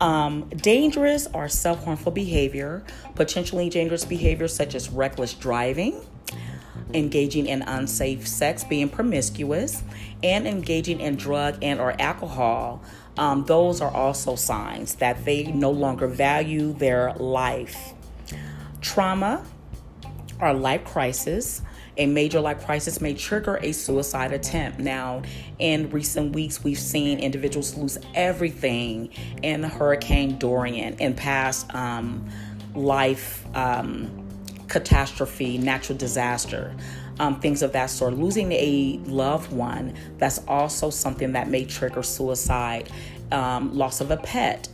um, 0.00 0.48
dangerous 0.56 1.26
or 1.32 1.48
self-harmful 1.48 2.12
behavior 2.12 2.84
potentially 3.14 3.68
dangerous 3.68 4.04
behavior 4.04 4.48
such 4.48 4.74
as 4.74 4.90
reckless 4.90 5.34
driving 5.34 6.00
engaging 6.94 7.46
in 7.46 7.62
unsafe 7.62 8.26
sex, 8.26 8.64
being 8.64 8.88
promiscuous, 8.88 9.82
and 10.22 10.46
engaging 10.46 11.00
in 11.00 11.16
drug 11.16 11.58
and 11.60 11.80
or 11.80 12.00
alcohol, 12.00 12.82
um, 13.16 13.44
those 13.44 13.80
are 13.80 13.90
also 13.90 14.36
signs 14.36 14.96
that 14.96 15.24
they 15.24 15.44
no 15.44 15.70
longer 15.70 16.06
value 16.06 16.72
their 16.72 17.12
life. 17.14 17.92
Trauma 18.80 19.44
or 20.40 20.52
life 20.52 20.84
crisis. 20.84 21.62
A 21.96 22.06
major 22.06 22.40
life 22.40 22.64
crisis 22.64 23.00
may 23.00 23.14
trigger 23.14 23.58
a 23.62 23.72
suicide 23.72 24.32
attempt. 24.32 24.80
Now, 24.80 25.22
in 25.58 25.90
recent 25.90 26.34
weeks, 26.34 26.64
we've 26.64 26.78
seen 26.78 27.20
individuals 27.20 27.76
lose 27.76 27.98
everything 28.14 29.10
in 29.42 29.62
Hurricane 29.62 30.38
Dorian 30.38 30.96
and 31.00 31.16
past 31.16 31.72
um, 31.74 32.28
life. 32.74 33.44
Um, 33.54 34.24
catastrophe, 34.68 35.56
natural 35.56 35.96
disaster, 35.96 36.74
um, 37.20 37.38
things 37.40 37.62
of 37.62 37.72
that 37.72 37.90
sort. 37.90 38.14
Losing 38.14 38.50
a 38.52 38.98
loved 39.04 39.52
one, 39.52 39.94
that's 40.18 40.40
also 40.48 40.90
something 40.90 41.32
that 41.32 41.48
may 41.48 41.64
trigger 41.64 42.02
suicide, 42.02 42.90
um, 43.30 43.72
loss 43.72 44.00
of 44.00 44.10
a 44.10 44.16
pet, 44.16 44.68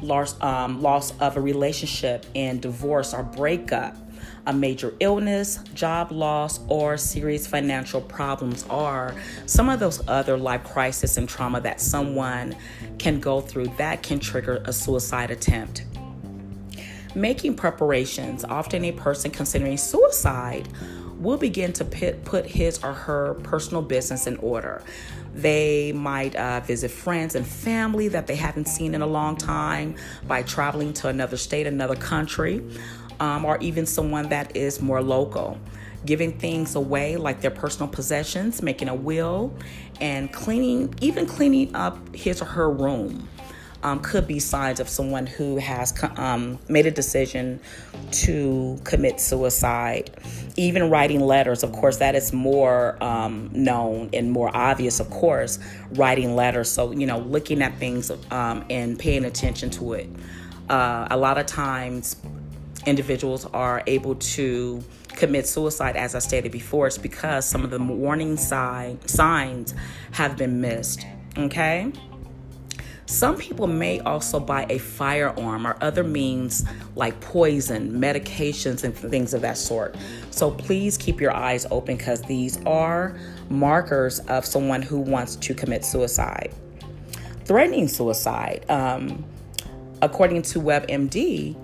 loss, 0.00 0.40
um, 0.40 0.80
loss 0.80 1.12
of 1.20 1.36
a 1.36 1.40
relationship, 1.40 2.24
and 2.34 2.62
divorce 2.62 3.12
or 3.12 3.22
breakup. 3.22 3.94
A 4.46 4.52
major 4.52 4.92
illness, 4.98 5.58
job 5.72 6.10
loss, 6.10 6.58
or 6.68 6.96
serious 6.96 7.46
financial 7.46 8.00
problems 8.00 8.64
are 8.68 9.14
some 9.46 9.68
of 9.68 9.78
those 9.78 10.02
other 10.08 10.36
life 10.36 10.64
crisis 10.64 11.16
and 11.16 11.28
trauma 11.28 11.60
that 11.60 11.80
someone 11.80 12.56
can 12.98 13.20
go 13.20 13.40
through 13.40 13.68
that 13.78 14.02
can 14.02 14.18
trigger 14.18 14.60
a 14.64 14.72
suicide 14.72 15.30
attempt. 15.30 15.84
Making 17.14 17.54
preparations, 17.54 18.42
often 18.44 18.84
a 18.84 18.92
person 18.92 19.30
considering 19.30 19.76
suicide 19.76 20.68
will 21.18 21.36
begin 21.36 21.72
to 21.74 21.84
put 21.84 22.46
his 22.46 22.82
or 22.82 22.92
her 22.92 23.34
personal 23.44 23.82
business 23.82 24.26
in 24.26 24.36
order. 24.38 24.82
They 25.34 25.92
might 25.92 26.36
uh, 26.36 26.60
visit 26.60 26.90
friends 26.90 27.34
and 27.34 27.46
family 27.46 28.08
that 28.08 28.26
they 28.26 28.36
haven't 28.36 28.66
seen 28.66 28.94
in 28.94 29.02
a 29.02 29.06
long 29.06 29.36
time 29.36 29.94
by 30.26 30.42
traveling 30.42 30.92
to 30.94 31.08
another 31.08 31.36
state, 31.36 31.66
another 31.66 31.96
country, 31.96 32.62
um, 33.22 33.44
or 33.44 33.56
even 33.58 33.86
someone 33.86 34.28
that 34.30 34.56
is 34.56 34.82
more 34.82 35.00
local. 35.00 35.56
Giving 36.04 36.36
things 36.36 36.74
away 36.74 37.16
like 37.16 37.40
their 37.40 37.52
personal 37.52 37.86
possessions, 37.86 38.60
making 38.60 38.88
a 38.88 38.94
will, 38.96 39.54
and 40.00 40.32
cleaning, 40.32 40.92
even 41.00 41.26
cleaning 41.26 41.72
up 41.76 41.96
his 42.12 42.42
or 42.42 42.46
her 42.46 42.68
room 42.68 43.28
um, 43.84 44.00
could 44.00 44.26
be 44.26 44.40
signs 44.40 44.80
of 44.80 44.88
someone 44.88 45.28
who 45.28 45.58
has 45.58 45.94
um, 46.16 46.58
made 46.68 46.86
a 46.86 46.90
decision 46.90 47.60
to 48.10 48.80
commit 48.82 49.20
suicide. 49.20 50.10
Even 50.56 50.90
writing 50.90 51.20
letters, 51.20 51.62
of 51.62 51.70
course, 51.70 51.98
that 51.98 52.16
is 52.16 52.32
more 52.32 53.00
um, 53.00 53.50
known 53.52 54.10
and 54.12 54.32
more 54.32 54.50
obvious, 54.52 54.98
of 54.98 55.08
course, 55.10 55.60
writing 55.92 56.34
letters. 56.34 56.68
So, 56.68 56.90
you 56.90 57.06
know, 57.06 57.18
looking 57.18 57.62
at 57.62 57.78
things 57.78 58.10
um, 58.32 58.64
and 58.68 58.98
paying 58.98 59.24
attention 59.24 59.70
to 59.70 59.92
it. 59.92 60.08
Uh, 60.68 61.06
a 61.10 61.16
lot 61.16 61.38
of 61.38 61.46
times, 61.46 62.16
individuals 62.86 63.46
are 63.46 63.82
able 63.86 64.14
to 64.16 64.82
commit 65.08 65.46
suicide, 65.46 65.96
as 65.96 66.14
I 66.14 66.18
stated 66.18 66.52
before, 66.52 66.86
it's 66.86 66.98
because 66.98 67.46
some 67.46 67.64
of 67.64 67.70
the 67.70 67.78
warning 67.78 68.36
sign, 68.36 69.00
signs 69.06 69.74
have 70.12 70.36
been 70.36 70.60
missed. 70.60 71.06
Okay? 71.36 71.92
Some 73.06 73.36
people 73.36 73.66
may 73.66 74.00
also 74.00 74.40
buy 74.40 74.64
a 74.70 74.78
firearm 74.78 75.66
or 75.66 75.76
other 75.82 76.02
means 76.02 76.64
like 76.96 77.20
poison, 77.20 77.92
medications, 78.00 78.84
and 78.84 78.96
things 78.96 79.34
of 79.34 79.42
that 79.42 79.58
sort. 79.58 79.96
So 80.30 80.50
please 80.50 80.96
keep 80.96 81.20
your 81.20 81.34
eyes 81.34 81.66
open 81.70 81.96
because 81.96 82.22
these 82.22 82.64
are 82.64 83.18
markers 83.50 84.20
of 84.20 84.46
someone 84.46 84.80
who 84.80 84.98
wants 85.00 85.36
to 85.36 85.52
commit 85.52 85.84
suicide. 85.84 86.54
Threatening 87.44 87.88
suicide. 87.88 88.64
Um, 88.70 89.24
according 90.00 90.42
to 90.42 90.60
WebMD, 90.60 91.54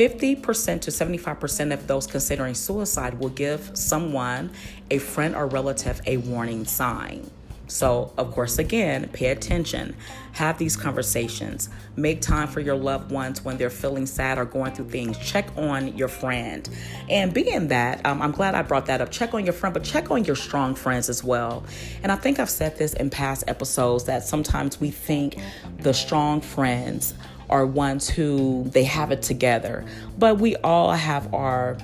50% 0.00 0.80
to 0.80 0.90
75% 0.90 1.74
of 1.74 1.86
those 1.86 2.06
considering 2.06 2.54
suicide 2.54 3.20
will 3.20 3.28
give 3.28 3.70
someone, 3.74 4.50
a 4.90 4.96
friend 4.96 5.36
or 5.36 5.46
relative, 5.46 6.00
a 6.06 6.16
warning 6.16 6.64
sign. 6.64 7.30
So, 7.66 8.10
of 8.16 8.32
course, 8.32 8.58
again, 8.58 9.10
pay 9.12 9.26
attention. 9.26 9.94
Have 10.32 10.56
these 10.56 10.74
conversations. 10.74 11.68
Make 11.96 12.22
time 12.22 12.48
for 12.48 12.60
your 12.60 12.76
loved 12.76 13.12
ones 13.12 13.44
when 13.44 13.58
they're 13.58 13.68
feeling 13.68 14.06
sad 14.06 14.38
or 14.38 14.46
going 14.46 14.72
through 14.72 14.88
things. 14.88 15.18
Check 15.18 15.50
on 15.58 15.94
your 15.96 16.08
friend. 16.08 16.66
And 17.10 17.34
being 17.34 17.68
that, 17.68 18.04
um, 18.06 18.22
I'm 18.22 18.32
glad 18.32 18.54
I 18.54 18.62
brought 18.62 18.86
that 18.86 19.02
up. 19.02 19.10
Check 19.10 19.34
on 19.34 19.44
your 19.44 19.52
friend, 19.52 19.74
but 19.74 19.84
check 19.84 20.10
on 20.10 20.24
your 20.24 20.34
strong 20.34 20.74
friends 20.74 21.10
as 21.10 21.22
well. 21.22 21.62
And 22.02 22.10
I 22.10 22.16
think 22.16 22.40
I've 22.40 22.50
said 22.50 22.78
this 22.78 22.94
in 22.94 23.10
past 23.10 23.44
episodes 23.48 24.04
that 24.04 24.24
sometimes 24.24 24.80
we 24.80 24.90
think 24.90 25.36
the 25.78 25.92
strong 25.92 26.40
friends 26.40 27.12
are 27.50 27.66
ones 27.66 28.08
who 28.08 28.64
they 28.72 28.84
have 28.84 29.12
it 29.12 29.22
together, 29.22 29.84
but 30.18 30.38
we 30.38 30.56
all 30.56 30.92
have 30.92 31.32
our 31.34 31.76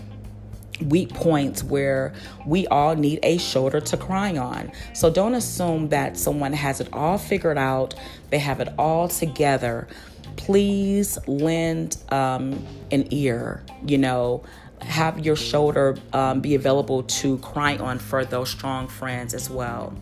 weak 0.81 1.13
points 1.15 1.65
where 1.65 2.13
we 2.47 2.67
all 2.67 2.95
need 2.95 3.19
a 3.23 3.39
shoulder 3.39 3.81
to 3.81 3.97
cry 3.97 4.37
on. 4.37 4.71
So 4.95 5.11
don't 5.11 5.35
assume 5.35 5.89
that 5.89 6.17
someone 6.17 6.53
has 6.53 6.81
it 6.81 6.89
all 6.93 7.19
figured 7.19 7.59
out, 7.59 7.95
they 8.31 8.39
have 8.39 8.61
it 8.61 8.69
all 8.79 9.09
together. 9.09 9.89
Please 10.37 11.19
lend 11.27 11.97
um, 12.11 12.65
an 12.91 13.09
ear, 13.11 13.63
you 13.87 13.99
know, 13.99 14.45
have 14.83 15.25
your 15.25 15.37
shoulder 15.37 15.97
um, 16.13 16.41
be 16.41 16.55
available 16.55 17.03
to 17.05 17.39
cry 17.39 17.77
on 17.79 17.99
for 17.99 18.25
those 18.25 18.51
strong 18.51 18.87
friends 18.87 19.33
as 19.33 19.49
well. 19.49 19.95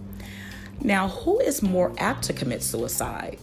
Now, 0.81 1.09
who 1.09 1.38
is 1.38 1.62
more 1.62 1.94
apt 1.98 2.24
to 2.24 2.33
commit 2.33 2.62
suicide? 2.62 3.38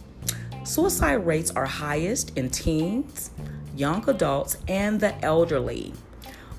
Suicide 0.64 1.26
rates 1.26 1.50
are 1.50 1.66
highest 1.66 2.36
in 2.36 2.50
teens, 2.50 3.30
young 3.76 4.08
adults, 4.08 4.56
and 4.68 5.00
the 5.00 5.22
elderly. 5.24 5.92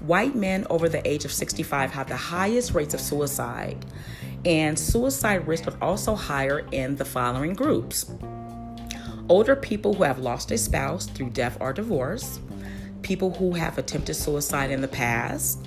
White 0.01 0.35
men 0.35 0.67
over 0.69 0.89
the 0.89 1.07
age 1.07 1.25
of 1.25 1.31
65 1.31 1.91
have 1.91 2.07
the 2.07 2.15
highest 2.15 2.73
rates 2.73 2.93
of 2.93 2.99
suicide, 2.99 3.85
and 4.43 4.77
suicide 4.77 5.47
risk 5.47 5.67
is 5.67 5.75
also 5.81 6.15
higher 6.15 6.67
in 6.71 6.97
the 6.97 7.05
following 7.05 7.53
groups 7.53 8.11
older 9.29 9.55
people 9.55 9.93
who 9.93 10.03
have 10.03 10.19
lost 10.19 10.51
a 10.51 10.57
spouse 10.57 11.05
through 11.07 11.29
death 11.29 11.57
or 11.59 11.73
divorce, 11.73 12.39
people 13.01 13.33
who 13.33 13.53
have 13.53 13.77
attempted 13.77 14.13
suicide 14.15 14.69
in 14.69 14.81
the 14.81 14.87
past, 14.87 15.65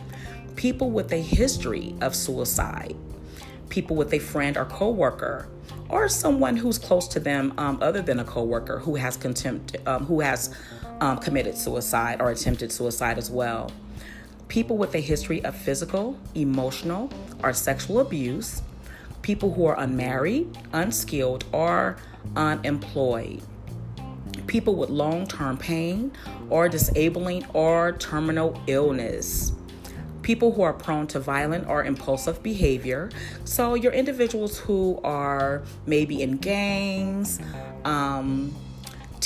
people 0.57 0.91
with 0.91 1.13
a 1.13 1.21
history 1.21 1.95
of 2.01 2.15
suicide, 2.15 2.97
people 3.69 3.97
with 3.97 4.13
a 4.13 4.19
friend 4.19 4.57
or 4.57 4.65
coworker, 4.65 5.49
or 5.89 6.09
someone 6.09 6.57
who's 6.57 6.79
close 6.79 7.07
to 7.09 7.21
them 7.21 7.53
um, 7.59 7.79
other 7.81 8.03
than 8.03 8.19
a 8.19 8.25
coworker 8.25 8.79
who 8.79 8.97
has 8.97 9.17
contempt, 9.17 9.77
um, 9.87 10.05
who 10.07 10.21
has 10.21 10.55
um, 11.01 11.19
committed 11.19 11.57
suicide 11.57 12.21
or 12.21 12.31
attempted 12.31 12.73
suicide 12.73 13.19
as 13.19 13.31
well. 13.31 13.71
People 14.49 14.77
with 14.77 14.95
a 14.95 15.01
history 15.01 15.45
of 15.45 15.57
physical, 15.57 16.19
emotional, 16.35 17.11
or 17.43 17.53
sexual 17.53 18.01
abuse, 18.01 18.63
people 19.23 19.53
who 19.53 19.67
are 19.67 19.79
unmarried, 19.79 20.57
unskilled, 20.73 21.45
or 21.53 21.97
unemployed, 22.37 23.43
people 24.47 24.77
with 24.77 24.91
long 24.91 25.27
term 25.27 25.57
pain 25.57 26.13
or 26.51 26.69
disabling 26.69 27.45
or 27.53 27.93
terminal 27.93 28.61
illness. 28.67 29.53
People 30.27 30.51
who 30.55 30.63
are 30.63 30.73
prone 30.73 31.07
to 31.07 31.21
violent 31.21 31.69
or 31.69 31.85
impulsive 31.85 32.43
behavior. 32.43 33.11
So, 33.45 33.75
your 33.75 33.93
individuals 33.93 34.59
who 34.59 34.99
are 35.05 35.63
maybe 35.87 36.21
in 36.21 36.39
gangs, 36.39 37.39
um, 37.85 38.53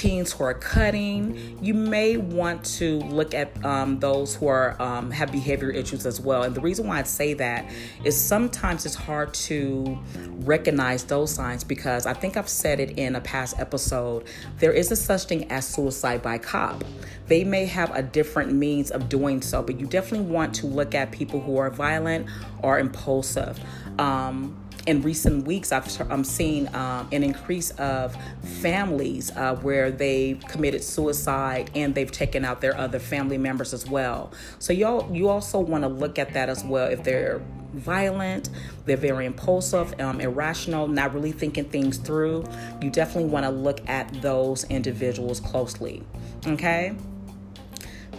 teens 0.00 0.32
who 0.32 0.44
are 0.44 0.54
cutting, 0.54 1.58
you 1.62 1.74
may 1.74 2.16
want 2.16 2.64
to 2.64 3.00
look 3.00 3.34
at 3.34 3.62
um, 3.66 4.00
those 4.00 4.34
who 4.34 4.46
are 4.46 4.80
um, 4.80 5.10
have 5.10 5.30
behavior 5.30 5.68
issues 5.68 6.06
as 6.06 6.18
well. 6.18 6.42
And 6.42 6.54
the 6.54 6.60
reason 6.62 6.86
why 6.86 7.00
I 7.00 7.02
say 7.02 7.34
that 7.34 7.70
is 8.02 8.18
sometimes 8.18 8.86
it's 8.86 8.94
hard 8.94 9.34
to 9.34 9.98
recognize 10.38 11.04
those 11.04 11.30
signs 11.30 11.64
because 11.64 12.06
I 12.06 12.14
think 12.14 12.38
I've 12.38 12.48
said 12.48 12.80
it 12.80 12.98
in 12.98 13.14
a 13.14 13.20
past 13.20 13.58
episode. 13.58 14.24
There 14.58 14.72
is 14.72 14.90
a 14.90 14.96
such 14.96 15.24
thing 15.24 15.50
as 15.52 15.68
suicide 15.68 16.22
by 16.22 16.38
cop. 16.38 16.82
They 17.26 17.44
may 17.44 17.66
have 17.66 17.94
a 17.94 18.02
different 18.02 18.52
means 18.52 18.90
of 18.90 19.10
doing 19.10 19.42
so, 19.42 19.62
but 19.62 19.78
you 19.78 19.86
definitely 19.86 20.26
want 20.26 20.54
to 20.56 20.66
look 20.66 20.94
at 20.94 21.12
people 21.12 21.40
who 21.40 21.58
are 21.58 21.70
violent 21.70 22.26
or 22.62 22.78
impulsive. 22.78 23.60
Um, 23.98 24.59
in 24.86 25.02
recent 25.02 25.46
weeks, 25.46 25.72
I've 25.72 26.00
I'm 26.10 26.24
seeing 26.24 26.72
um, 26.74 27.08
an 27.12 27.22
increase 27.22 27.70
of 27.72 28.16
families 28.60 29.30
uh, 29.36 29.56
where 29.56 29.90
they've 29.90 30.40
committed 30.48 30.82
suicide 30.82 31.70
and 31.74 31.94
they've 31.94 32.10
taken 32.10 32.44
out 32.44 32.60
their 32.60 32.76
other 32.76 32.98
family 32.98 33.38
members 33.38 33.74
as 33.74 33.86
well. 33.86 34.32
So 34.58 34.72
y'all, 34.72 35.14
you 35.14 35.28
also 35.28 35.60
want 35.60 35.84
to 35.84 35.88
look 35.88 36.18
at 36.18 36.32
that 36.34 36.48
as 36.48 36.64
well. 36.64 36.88
If 36.88 37.04
they're 37.04 37.42
violent, 37.72 38.50
they're 38.84 38.96
very 38.96 39.26
impulsive, 39.26 39.98
um, 40.00 40.20
irrational, 40.20 40.88
not 40.88 41.14
really 41.14 41.32
thinking 41.32 41.64
things 41.64 41.98
through, 41.98 42.44
you 42.82 42.90
definitely 42.90 43.30
want 43.30 43.44
to 43.44 43.50
look 43.50 43.86
at 43.88 44.10
those 44.22 44.64
individuals 44.64 45.40
closely. 45.40 46.02
Okay 46.46 46.96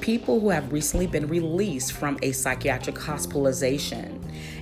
people 0.01 0.39
who 0.39 0.49
have 0.49 0.73
recently 0.73 1.07
been 1.07 1.27
released 1.27 1.93
from 1.93 2.17
a 2.21 2.31
psychiatric 2.31 2.97
hospitalization. 2.97 4.19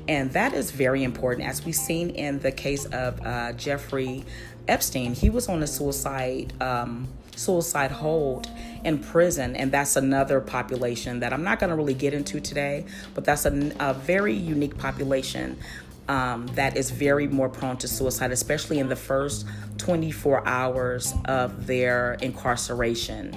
And 0.10 0.32
that 0.32 0.54
is 0.56 0.72
very 0.72 1.04
important. 1.04 1.48
As 1.48 1.64
we've 1.64 1.76
seen 1.76 2.10
in 2.10 2.40
the 2.40 2.52
case 2.52 2.86
of 2.86 3.24
uh, 3.24 3.54
Jeffrey 3.54 4.26
Epstein, 4.68 5.14
he 5.14 5.30
was 5.30 5.48
on 5.48 5.62
a 5.62 5.68
suicide. 5.68 6.52
Um, 6.60 7.08
suicide 7.36 7.90
hold 7.90 8.50
in 8.84 9.00
prison 9.00 9.56
and 9.56 9.72
that's 9.72 9.96
another 9.96 10.42
population 10.42 11.22
that 11.22 11.32
i'm 11.32 11.42
not 11.42 11.58
going 11.58 11.70
to 11.70 11.76
really 11.78 11.94
get 11.94 12.14
into 12.14 12.38
today 12.42 12.84
but 13.14 13.24
that's 13.24 13.46
a, 13.46 13.72
a 13.80 13.94
very 13.94 14.34
unique 14.34 14.78
population 14.78 15.58
um, 16.10 16.48
that 16.48 16.76
is 16.76 16.92
very 16.92 17.28
more 17.28 17.48
prone 17.48 17.78
to 17.78 17.88
suicide, 17.88 18.32
especially 18.32 18.80
in 18.80 18.90
the 18.90 18.96
first 18.96 19.46
24 19.78 20.46
hours 20.46 21.14
of 21.26 21.68
their 21.68 22.16
incarceration 22.16 23.32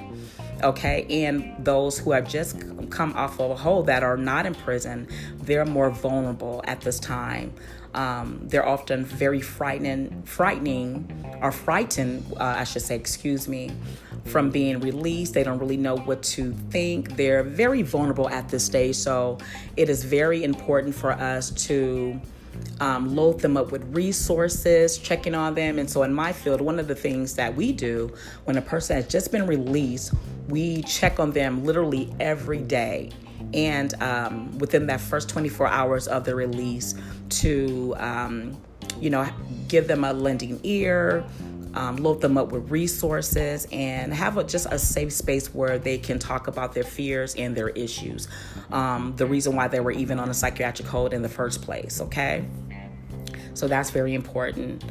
okay 0.63 1.07
and 1.09 1.65
those 1.65 1.99
who 1.99 2.13
have 2.13 2.29
just 2.29 2.57
come 2.91 3.13
off 3.15 3.41
of 3.41 3.51
a 3.51 3.57
hold 3.57 3.87
that 3.87 4.03
are 4.03 4.17
not 4.17 4.47
in 4.47 4.55
prison 4.55 5.09
they're 5.43 5.65
more 5.65 5.91
vulnerable 5.91 6.63
at 6.67 6.81
this 6.81 6.99
time. 6.99 7.53
Um, 7.95 8.41
they're 8.45 8.67
often 8.67 9.05
very 9.05 9.43
frightening 9.43 10.23
frightening 10.25 11.39
or 11.43 11.53
frightened 11.53 12.25
uh, 12.41 12.55
i 12.59 12.65
should 12.65 12.81
say 12.81 12.97
excuse 12.97 13.49
me 13.49 13.71
from 14.25 14.51
being 14.51 14.81
released. 14.81 15.35
They 15.35 15.43
don't 15.43 15.59
really 15.59 15.77
know 15.77 15.97
what 15.97 16.23
to 16.25 16.53
think. 16.71 17.17
They're 17.17 17.43
very 17.43 17.83
vulnerable 17.83 18.29
at 18.29 18.49
this 18.49 18.65
stage. 18.65 18.97
So 18.97 19.39
it 19.77 19.89
is 19.89 20.05
very 20.05 20.45
important 20.45 20.95
for 20.95 21.13
us 21.13 21.51
to 21.67 22.21
um, 22.81 23.15
load 23.15 23.41
them 23.41 23.57
up 23.57 23.73
with 23.73 23.85
resources, 23.95 24.99
checking 24.99 25.35
on 25.35 25.55
them. 25.55 25.79
And 25.79 25.89
so, 25.89 26.03
in 26.03 26.13
my 26.13 26.33
field, 26.33 26.61
one 26.61 26.79
of 26.79 26.89
the 26.89 26.95
things 26.95 27.35
that 27.37 27.55
we 27.55 27.73
do 27.73 28.13
when 28.45 28.57
a 28.57 28.63
person 28.63 28.97
has 28.97 29.07
just 29.07 29.33
been 29.33 29.47
released, 29.47 30.13
we 30.49 30.83
check 30.83 31.21
on 31.21 31.31
them 31.33 31.65
literally 31.65 32.13
every 32.21 32.61
day. 32.61 33.11
And 33.55 34.01
um, 34.03 34.59
within 34.59 34.87
that 34.87 35.01
first 35.01 35.29
24 35.29 35.67
hours 35.67 36.09
of 36.09 36.25
the 36.25 36.35
release, 36.35 36.95
to 37.29 37.95
um, 37.99 38.57
you 39.01 39.11
know, 39.11 39.29
give 39.69 39.89
them 39.89 40.05
a 40.05 40.13
lending 40.13 40.61
ear, 40.63 41.25
um, 41.75 41.97
load 41.97 42.21
them 42.21 42.37
up 42.37 42.53
with 42.53 42.71
resources, 42.71 43.67
and 43.73 44.13
have 44.13 44.37
a, 44.37 44.45
just 44.45 44.67
a 44.71 44.79
safe 44.79 45.13
space 45.13 45.55
where 45.55 45.79
they 45.79 45.99
can 45.99 46.19
talk 46.19 46.49
about 46.49 46.75
their 46.75 46.85
fears 46.85 47.35
and 47.35 47.57
their 47.57 47.71
issues. 47.71 48.29
Um, 48.71 49.15
the 49.17 49.27
reason 49.27 49.57
why 49.57 49.69
they 49.69 49.81
were 49.81 49.93
even 49.93 50.19
on 50.19 50.29
a 50.29 50.35
psychiatric 50.35 50.89
hold 50.89 51.13
in 51.13 51.23
the 51.23 51.29
first 51.29 51.63
place, 51.63 52.01
okay? 52.01 52.45
So 53.55 53.69
that's 53.69 53.91
very 53.91 54.15
important. 54.15 54.85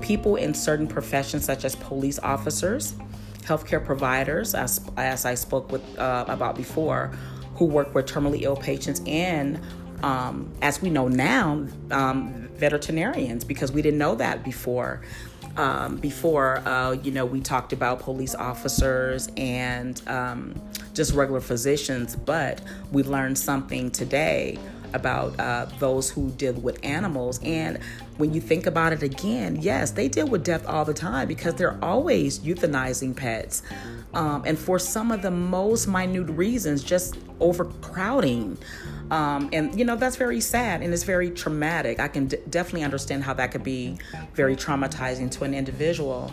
People 0.00 0.36
in 0.36 0.54
certain 0.54 0.86
professions, 0.86 1.44
such 1.44 1.64
as 1.64 1.74
police 1.76 2.18
officers, 2.18 2.94
healthcare 3.42 3.84
providers, 3.84 4.54
as, 4.54 4.80
as 4.96 5.24
I 5.24 5.34
spoke 5.34 5.72
with 5.72 5.82
uh, 5.98 6.24
about 6.28 6.56
before, 6.56 7.12
who 7.56 7.66
work 7.66 7.94
with 7.94 8.06
terminally 8.06 8.42
ill 8.42 8.56
patients, 8.56 9.00
and 9.06 9.60
um, 10.02 10.52
as 10.62 10.82
we 10.82 10.90
know 10.90 11.08
now, 11.08 11.66
um, 11.90 12.48
veterinarians, 12.56 13.44
because 13.44 13.72
we 13.72 13.82
didn't 13.82 13.98
know 13.98 14.14
that 14.16 14.44
before. 14.44 15.02
Um, 15.56 15.96
before, 15.96 16.58
uh, 16.66 16.92
you 16.92 17.10
know, 17.10 17.26
we 17.26 17.40
talked 17.40 17.74
about 17.74 18.00
police 18.00 18.34
officers 18.34 19.28
and 19.36 20.00
um, 20.08 20.60
just 20.94 21.12
regular 21.12 21.40
physicians, 21.40 22.16
but 22.16 22.62
we 22.90 23.02
learned 23.02 23.36
something 23.36 23.90
today 23.90 24.58
about 24.94 25.38
uh, 25.38 25.66
those 25.78 26.10
who 26.10 26.30
deal 26.32 26.54
with 26.54 26.78
animals. 26.84 27.40
And 27.42 27.78
when 28.18 28.32
you 28.34 28.40
think 28.40 28.66
about 28.66 28.92
it 28.92 29.02
again, 29.02 29.56
yes, 29.60 29.92
they 29.92 30.08
deal 30.08 30.26
with 30.26 30.44
death 30.44 30.66
all 30.66 30.84
the 30.84 30.94
time 30.94 31.28
because 31.28 31.54
they're 31.54 31.82
always 31.82 32.38
euthanizing 32.40 33.16
pets. 33.16 33.62
Um, 34.14 34.42
and 34.46 34.58
for 34.58 34.78
some 34.78 35.10
of 35.10 35.22
the 35.22 35.30
most 35.30 35.86
minute 35.86 36.28
reasons, 36.30 36.82
just 36.82 37.16
overcrowding. 37.40 38.58
Um, 39.10 39.50
and 39.52 39.78
you 39.78 39.84
know 39.84 39.96
that's 39.96 40.16
very 40.16 40.40
sad 40.40 40.82
and 40.82 40.92
it's 40.92 41.02
very 41.02 41.30
traumatic. 41.30 42.00
I 42.00 42.08
can 42.08 42.28
d- 42.28 42.38
definitely 42.48 42.84
understand 42.84 43.24
how 43.24 43.34
that 43.34 43.50
could 43.52 43.64
be 43.64 43.98
very 44.34 44.56
traumatizing 44.56 45.30
to 45.32 45.44
an 45.44 45.54
individual. 45.54 46.32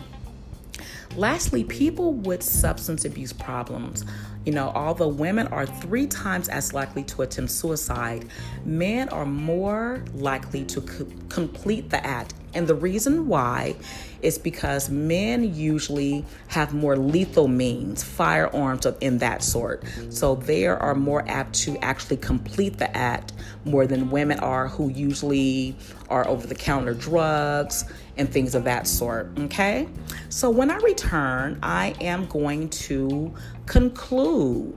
Lastly, 1.16 1.64
people 1.64 2.12
with 2.12 2.42
substance 2.42 3.04
abuse 3.04 3.32
problems. 3.32 4.04
You 4.44 4.52
know, 4.52 4.72
although 4.74 5.08
women 5.08 5.48
are 5.48 5.66
three 5.66 6.06
times 6.06 6.48
as 6.48 6.72
likely 6.72 7.04
to 7.04 7.22
attempt 7.22 7.50
suicide, 7.50 8.26
men 8.64 9.08
are 9.10 9.26
more 9.26 10.02
likely 10.14 10.64
to 10.64 10.80
co- 10.80 11.06
complete 11.28 11.90
the 11.90 12.04
act 12.04 12.34
and 12.52 12.66
the 12.66 12.74
reason 12.74 13.28
why 13.28 13.76
is 14.22 14.38
because 14.38 14.90
men 14.90 15.54
usually 15.54 16.24
have 16.48 16.74
more 16.74 16.96
lethal 16.96 17.48
means, 17.48 18.02
firearms 18.02 18.84
of 18.84 18.96
in 19.00 19.18
that 19.18 19.42
sort. 19.42 19.84
So 20.10 20.34
they 20.34 20.66
are 20.66 20.94
more 20.94 21.26
apt 21.28 21.54
to 21.60 21.78
actually 21.78 22.18
complete 22.18 22.78
the 22.78 22.94
act 22.94 23.32
more 23.64 23.86
than 23.86 24.10
women 24.10 24.38
are, 24.40 24.68
who 24.68 24.90
usually 24.90 25.76
are 26.08 26.26
over 26.28 26.46
the 26.46 26.54
counter 26.54 26.92
drugs 26.92 27.84
and 28.16 28.30
things 28.30 28.54
of 28.54 28.64
that 28.64 28.86
sort. 28.86 29.30
Okay? 29.38 29.88
So 30.28 30.50
when 30.50 30.70
I 30.70 30.76
return, 30.76 31.58
I 31.62 31.94
am 32.00 32.26
going 32.26 32.68
to 32.70 33.32
conclude. 33.70 34.76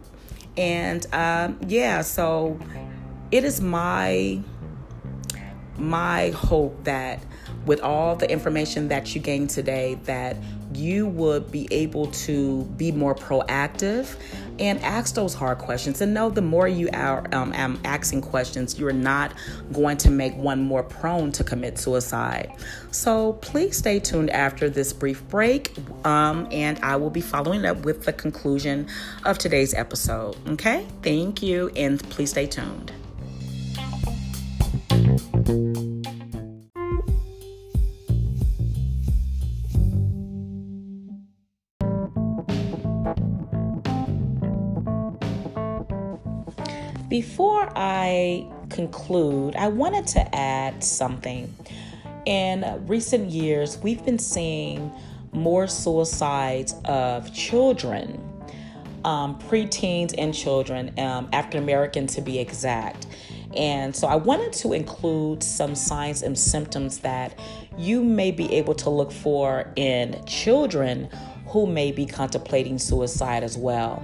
And 0.55 1.05
um, 1.11 1.59
yeah, 1.67 2.01
so 2.01 2.59
it 3.31 3.43
is 3.43 3.59
my 3.59 4.39
my 5.77 6.29
hope 6.31 6.83
that 6.83 7.23
with 7.65 7.81
all 7.81 8.15
the 8.15 8.29
information 8.29 8.89
that 8.89 9.15
you 9.15 9.21
gained 9.21 9.49
today 9.49 9.95
that 10.03 10.35
you 10.73 11.07
would 11.07 11.51
be 11.51 11.67
able 11.71 12.07
to 12.07 12.63
be 12.77 12.91
more 12.91 13.13
proactive 13.13 14.15
and 14.59 14.79
ask 14.81 15.15
those 15.15 15.33
hard 15.33 15.57
questions. 15.57 16.01
And 16.01 16.13
know 16.13 16.29
the 16.29 16.41
more 16.41 16.67
you 16.67 16.89
are 16.93 17.25
um, 17.31 17.53
asking 17.83 18.21
questions 18.21 18.79
you're 18.79 18.91
not 18.91 19.33
going 19.71 19.97
to 19.97 20.11
make 20.11 20.35
one 20.35 20.61
more 20.61 20.83
prone 20.83 21.31
to 21.33 21.43
commit 21.43 21.77
suicide. 21.77 22.53
So 22.91 23.33
please 23.33 23.77
stay 23.77 23.99
tuned 23.99 24.29
after 24.31 24.69
this 24.69 24.93
brief 24.93 25.27
break 25.27 25.73
um, 26.05 26.47
and 26.51 26.79
i 26.79 26.95
will 26.95 27.09
be 27.09 27.21
following 27.21 27.65
up 27.65 27.85
with 27.85 28.05
the 28.05 28.13
conclusion 28.13 28.87
of 29.25 29.37
today's 29.37 29.73
episode 29.73 30.35
okay? 30.47 30.85
Thank 31.01 31.41
you 31.41 31.69
and 31.75 32.01
please 32.09 32.31
stay 32.31 32.47
tuned 32.47 32.91
Before 47.13 47.71
I 47.75 48.47
conclude, 48.71 49.55
I 49.55 49.67
wanted 49.67 50.07
to 50.07 50.35
add 50.35 50.83
something. 50.83 51.53
In 52.25 52.65
recent 52.87 53.29
years, 53.29 53.77
we've 53.77 54.03
been 54.03 54.17
seeing 54.17 54.91
more 55.31 55.67
suicides 55.67 56.73
of 56.85 57.31
children, 57.31 58.19
um, 59.05 59.37
preteens 59.41 60.15
and 60.17 60.33
children, 60.33 60.91
um, 60.97 61.29
African 61.33 61.61
American 61.61 62.07
to 62.07 62.21
be 62.21 62.39
exact. 62.39 63.05
And 63.55 63.95
so 63.95 64.07
I 64.07 64.15
wanted 64.15 64.51
to 64.53 64.73
include 64.73 65.43
some 65.43 65.75
signs 65.75 66.23
and 66.23 66.35
symptoms 66.35 66.97
that 67.01 67.37
you 67.77 68.03
may 68.03 68.31
be 68.31 68.51
able 68.55 68.73
to 68.73 68.89
look 68.89 69.11
for 69.11 69.71
in 69.75 70.19
children 70.25 71.09
who 71.45 71.67
may 71.67 71.91
be 71.91 72.07
contemplating 72.07 72.79
suicide 72.79 73.43
as 73.43 73.55
well 73.55 74.03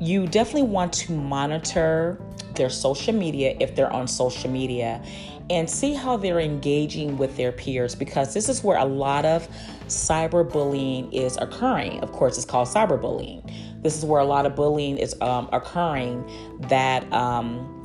you 0.00 0.26
definitely 0.26 0.68
want 0.68 0.92
to 0.92 1.12
monitor 1.12 2.20
their 2.54 2.70
social 2.70 3.14
media 3.14 3.56
if 3.60 3.74
they're 3.74 3.92
on 3.92 4.06
social 4.06 4.50
media 4.50 5.02
and 5.50 5.68
see 5.68 5.94
how 5.94 6.16
they're 6.16 6.40
engaging 6.40 7.16
with 7.16 7.36
their 7.36 7.52
peers 7.52 7.94
because 7.94 8.34
this 8.34 8.48
is 8.48 8.62
where 8.62 8.76
a 8.78 8.84
lot 8.84 9.24
of 9.24 9.48
cyberbullying 9.86 11.12
is 11.12 11.36
occurring. 11.38 12.00
Of 12.00 12.12
course, 12.12 12.36
it's 12.36 12.44
called 12.44 12.68
cyberbullying. 12.68 13.82
This 13.82 13.96
is 13.96 14.04
where 14.04 14.20
a 14.20 14.24
lot 14.24 14.44
of 14.44 14.54
bullying 14.54 14.98
is 14.98 15.18
um, 15.20 15.48
occurring 15.52 16.28
that 16.68 17.10
um, 17.12 17.82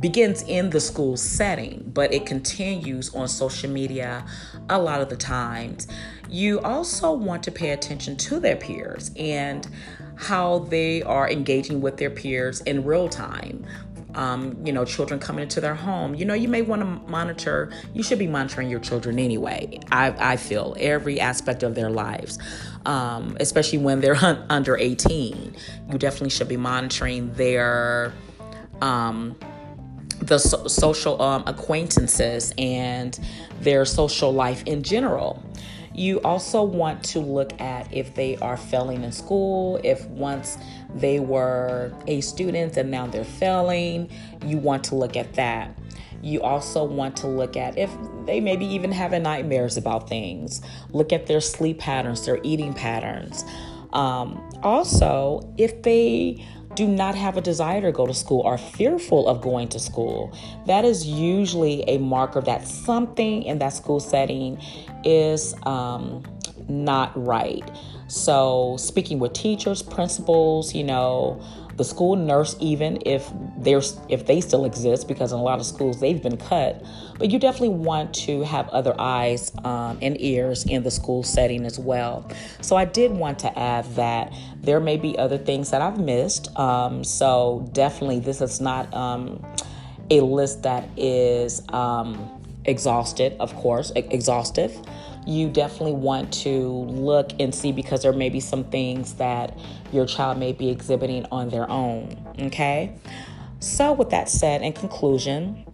begins 0.00 0.42
in 0.42 0.70
the 0.70 0.80
school 0.80 1.16
setting, 1.16 1.84
but 1.94 2.12
it 2.12 2.26
continues 2.26 3.14
on 3.14 3.28
social 3.28 3.70
media 3.70 4.24
a 4.68 4.78
lot 4.78 5.00
of 5.00 5.10
the 5.10 5.16
times. 5.16 5.86
You 6.28 6.60
also 6.60 7.12
want 7.12 7.42
to 7.44 7.52
pay 7.52 7.70
attention 7.70 8.16
to 8.16 8.40
their 8.40 8.56
peers 8.56 9.10
and 9.16 9.68
how 10.20 10.58
they 10.68 11.02
are 11.02 11.28
engaging 11.30 11.80
with 11.80 11.96
their 11.96 12.10
peers 12.10 12.60
in 12.62 12.84
real 12.84 13.08
time. 13.08 13.66
Um, 14.14 14.56
you 14.66 14.72
know, 14.72 14.84
children 14.84 15.20
coming 15.20 15.44
into 15.44 15.60
their 15.60 15.74
home. 15.74 16.16
You 16.16 16.24
know, 16.24 16.34
you 16.34 16.48
may 16.48 16.62
want 16.62 16.82
to 16.82 16.86
monitor, 17.10 17.70
you 17.94 18.02
should 18.02 18.18
be 18.18 18.26
monitoring 18.26 18.68
your 18.68 18.80
children 18.80 19.20
anyway. 19.20 19.78
I, 19.92 20.32
I 20.32 20.36
feel 20.36 20.76
every 20.78 21.20
aspect 21.20 21.62
of 21.62 21.76
their 21.76 21.90
lives, 21.90 22.38
um, 22.86 23.36
especially 23.38 23.78
when 23.78 24.00
they're 24.00 24.16
under 24.50 24.76
18. 24.76 25.54
You 25.90 25.98
definitely 25.98 26.30
should 26.30 26.48
be 26.48 26.56
monitoring 26.56 27.32
their. 27.34 28.12
Um, 28.82 29.36
the 30.22 30.38
so- 30.38 30.66
social 30.66 31.20
um, 31.22 31.42
acquaintances 31.46 32.52
and 32.58 33.18
their 33.60 33.86
social 33.86 34.32
life 34.32 34.62
in 34.64 34.82
general. 34.82 35.42
You 35.94 36.20
also 36.20 36.62
want 36.62 37.02
to 37.04 37.20
look 37.20 37.60
at 37.60 37.92
if 37.92 38.14
they 38.14 38.36
are 38.36 38.56
failing 38.56 39.02
in 39.02 39.12
school, 39.12 39.80
if 39.82 40.04
once 40.06 40.56
they 40.94 41.20
were 41.20 41.92
A 42.06 42.20
students 42.20 42.76
and 42.76 42.90
now 42.90 43.06
they're 43.06 43.24
failing, 43.24 44.10
you 44.44 44.58
want 44.58 44.84
to 44.84 44.94
look 44.94 45.16
at 45.16 45.34
that. 45.34 45.76
You 46.22 46.42
also 46.42 46.84
want 46.84 47.16
to 47.18 47.26
look 47.26 47.56
at 47.56 47.78
if 47.78 47.90
they 48.26 48.40
maybe 48.40 48.66
even 48.66 48.92
having 48.92 49.22
nightmares 49.22 49.76
about 49.76 50.08
things. 50.08 50.60
Look 50.90 51.12
at 51.12 51.26
their 51.26 51.40
sleep 51.40 51.78
patterns, 51.78 52.26
their 52.26 52.40
eating 52.42 52.74
patterns. 52.74 53.44
Um, 53.92 54.48
also, 54.62 55.52
if 55.56 55.82
they 55.82 56.46
do 56.80 56.88
not 56.88 57.14
have 57.14 57.36
a 57.36 57.42
desire 57.42 57.82
to 57.82 57.92
go 57.92 58.06
to 58.06 58.14
school, 58.14 58.42
are 58.46 58.56
fearful 58.56 59.28
of 59.28 59.42
going 59.42 59.68
to 59.68 59.78
school, 59.78 60.32
that 60.64 60.82
is 60.82 61.06
usually 61.06 61.82
a 61.82 61.98
marker 61.98 62.40
that 62.40 62.66
something 62.66 63.42
in 63.42 63.58
that 63.58 63.74
school 63.74 64.00
setting 64.00 64.58
is 65.04 65.54
um, 65.66 66.22
not 66.70 67.12
right. 67.14 67.70
So, 68.10 68.74
speaking 68.76 69.20
with 69.20 69.34
teachers, 69.34 69.82
principals, 69.82 70.74
you 70.74 70.82
know, 70.82 71.40
the 71.76 71.84
school 71.84 72.16
nurse, 72.16 72.56
even 72.58 72.98
if 73.06 73.30
there's 73.56 73.96
if 74.08 74.26
they 74.26 74.40
still 74.40 74.64
exist, 74.64 75.06
because 75.06 75.30
in 75.30 75.38
a 75.38 75.42
lot 75.42 75.60
of 75.60 75.64
schools 75.64 76.00
they've 76.00 76.20
been 76.20 76.36
cut. 76.36 76.84
But 77.20 77.30
you 77.30 77.38
definitely 77.38 77.76
want 77.76 78.12
to 78.26 78.42
have 78.42 78.68
other 78.70 78.96
eyes 78.98 79.52
um, 79.62 79.96
and 80.02 80.20
ears 80.20 80.64
in 80.64 80.82
the 80.82 80.90
school 80.90 81.22
setting 81.22 81.64
as 81.64 81.78
well. 81.78 82.28
So 82.60 82.74
I 82.74 82.84
did 82.84 83.12
want 83.12 83.38
to 83.40 83.56
add 83.56 83.84
that 83.94 84.32
there 84.60 84.80
may 84.80 84.96
be 84.96 85.16
other 85.16 85.38
things 85.38 85.70
that 85.70 85.80
I've 85.80 86.00
missed. 86.00 86.54
Um, 86.58 87.04
so 87.04 87.70
definitely, 87.72 88.18
this 88.18 88.40
is 88.40 88.60
not 88.60 88.92
um, 88.92 89.46
a 90.10 90.20
list 90.20 90.64
that 90.64 90.88
is 90.96 91.62
um, 91.68 92.28
exhausted, 92.64 93.36
of 93.38 93.54
course, 93.54 93.92
exhaustive 93.94 94.76
you 95.26 95.48
definitely 95.48 95.94
want 95.94 96.32
to 96.32 96.68
look 96.88 97.30
and 97.38 97.54
see 97.54 97.72
because 97.72 98.02
there 98.02 98.12
may 98.12 98.28
be 98.28 98.40
some 98.40 98.64
things 98.64 99.14
that 99.14 99.58
your 99.92 100.06
child 100.06 100.38
may 100.38 100.52
be 100.52 100.70
exhibiting 100.70 101.26
on 101.30 101.48
their 101.50 101.68
own. 101.70 102.16
Okay? 102.40 102.94
So, 103.60 103.92
with 103.92 104.10
that 104.10 104.28
said, 104.28 104.62
in 104.62 104.72
conclusion, 104.72 105.66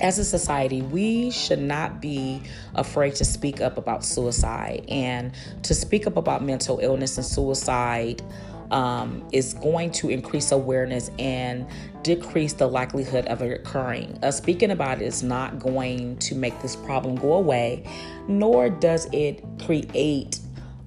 as 0.00 0.18
a 0.18 0.24
society, 0.24 0.82
we 0.82 1.30
should 1.30 1.60
not 1.60 2.00
be 2.00 2.42
afraid 2.74 3.14
to 3.16 3.24
speak 3.24 3.60
up 3.60 3.78
about 3.78 4.04
suicide 4.04 4.84
and 4.88 5.32
to 5.62 5.74
speak 5.74 6.06
up 6.06 6.16
about 6.16 6.44
mental 6.44 6.78
illness 6.80 7.16
and 7.16 7.26
suicide 7.26 8.22
um, 8.70 9.26
is 9.32 9.54
going 9.54 9.90
to 9.92 10.10
increase 10.10 10.52
awareness 10.52 11.10
and 11.18 11.66
decrease 12.02 12.52
the 12.52 12.66
likelihood 12.66 13.26
of 13.26 13.42
it 13.42 13.60
occurring. 13.60 14.18
Uh, 14.22 14.30
speaking 14.30 14.70
about 14.70 15.00
it 15.00 15.04
is 15.04 15.22
not 15.22 15.58
going 15.58 16.16
to 16.18 16.34
make 16.34 16.60
this 16.62 16.76
problem 16.76 17.16
go 17.16 17.34
away, 17.34 17.84
nor 18.28 18.68
does 18.68 19.08
it 19.12 19.44
create 19.64 20.40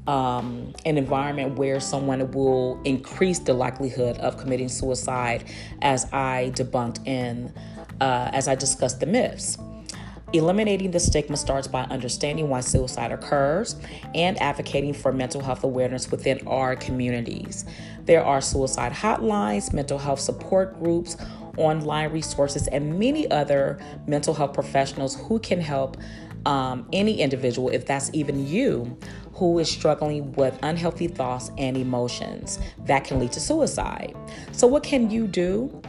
um, 0.08 0.74
an 0.86 0.98
environment 0.98 1.58
where 1.58 1.80
someone 1.80 2.32
will 2.32 2.82
increase 2.84 3.40
the 3.40 3.54
likelihood 3.54 4.18
of 4.18 4.38
committing 4.38 4.68
suicide, 4.68 5.46
as 5.82 6.12
I 6.12 6.52
debunked 6.56 7.06
in, 7.08 7.54
uh, 8.02 8.32
as 8.34 8.48
I 8.48 8.56
discussed 8.56 9.00
the 9.00 9.06
myths. 9.06 9.58
Eliminating 10.32 10.92
the 10.92 11.00
stigma 11.00 11.38
starts 11.38 11.68
by 11.68 11.84
understanding 11.86 12.50
why 12.50 12.60
suicide 12.60 13.12
occurs 13.12 13.76
and 14.14 14.40
advocating 14.42 14.94
for 14.94 15.12
mental 15.12 15.42
health 15.42 15.64
awareness 15.64 16.12
within 16.12 16.46
our 16.48 16.76
communities. 16.76 17.66
There 18.06 18.24
are 18.24 18.40
suicide 18.40 18.92
hotlines, 18.92 19.74
mental 19.74 19.98
health 19.98 20.20
support 20.20 20.80
groups, 20.80 21.18
online 21.58 22.12
resources, 22.12 22.68
and 22.68 23.00
many 23.00 23.30
other 23.32 23.80
mental 24.08 24.34
health 24.34 24.54
professionals 24.54 25.16
who 25.16 25.40
can 25.40 25.60
help 25.62 25.98
um, 26.46 26.88
any 26.94 27.22
individual, 27.22 27.70
if 27.70 27.86
that's 27.86 28.10
even 28.14 28.48
you, 28.48 28.98
who 29.34 29.60
is 29.60 29.70
struggling 29.70 30.32
with 30.34 30.58
unhealthy 30.64 31.08
thoughts 31.08 31.52
and 31.58 31.78
emotions 31.78 32.60
that 32.86 33.04
can 33.06 33.20
lead 33.20 33.32
to 33.32 33.40
suicide. 33.40 34.16
So, 34.52 34.68
what 34.68 34.84
can 34.84 35.10
you 35.10 35.28
do? 35.28 35.82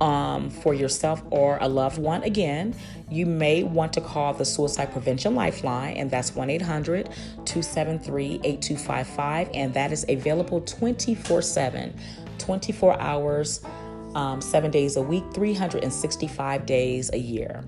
um, 0.00 0.50
for 0.50 0.74
yourself 0.74 1.22
or 1.30 1.58
a 1.60 1.68
loved 1.68 1.98
one, 1.98 2.22
again, 2.22 2.74
you 3.10 3.24
may 3.24 3.62
want 3.62 3.92
to 3.94 4.00
call 4.00 4.34
the 4.34 4.44
Suicide 4.44 4.92
Prevention 4.92 5.34
Lifeline, 5.34 5.96
and 5.96 6.10
that's 6.10 6.34
1 6.34 6.50
800 6.50 7.06
273 7.44 8.40
8255, 8.44 9.50
and 9.54 9.72
that 9.74 9.92
is 9.92 10.04
available 10.08 10.60
24 10.60 11.42
7, 11.42 11.94
24 12.38 13.00
hours, 13.00 13.64
um, 14.14 14.40
seven 14.40 14.70
days 14.70 14.96
a 14.96 15.02
week, 15.02 15.24
365 15.32 16.66
days 16.66 17.10
a 17.12 17.18
year. 17.18 17.64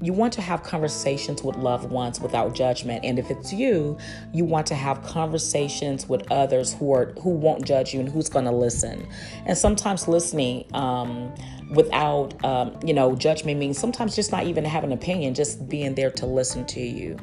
You 0.00 0.12
want 0.12 0.32
to 0.34 0.42
have 0.42 0.62
conversations 0.62 1.42
with 1.42 1.56
loved 1.56 1.90
ones 1.90 2.20
without 2.20 2.54
judgment, 2.54 3.04
and 3.04 3.18
if 3.18 3.30
it's 3.30 3.52
you, 3.52 3.98
you 4.32 4.44
want 4.44 4.66
to 4.68 4.74
have 4.74 5.02
conversations 5.02 6.08
with 6.08 6.30
others 6.30 6.72
who 6.72 6.92
are 6.92 7.12
who 7.20 7.30
won't 7.30 7.64
judge 7.64 7.92
you 7.92 8.00
and 8.00 8.08
who's 8.08 8.28
going 8.28 8.44
to 8.44 8.52
listen. 8.52 9.08
And 9.44 9.58
sometimes 9.58 10.06
listening 10.06 10.66
um, 10.72 11.34
without 11.70 12.44
um, 12.44 12.78
you 12.84 12.94
know 12.94 13.16
judgment 13.16 13.58
means 13.58 13.78
sometimes 13.78 14.14
just 14.14 14.30
not 14.30 14.44
even 14.44 14.64
have 14.64 14.84
an 14.84 14.92
opinion, 14.92 15.34
just 15.34 15.68
being 15.68 15.94
there 15.94 16.12
to 16.12 16.26
listen 16.26 16.64
to 16.66 16.80
you. 16.80 17.16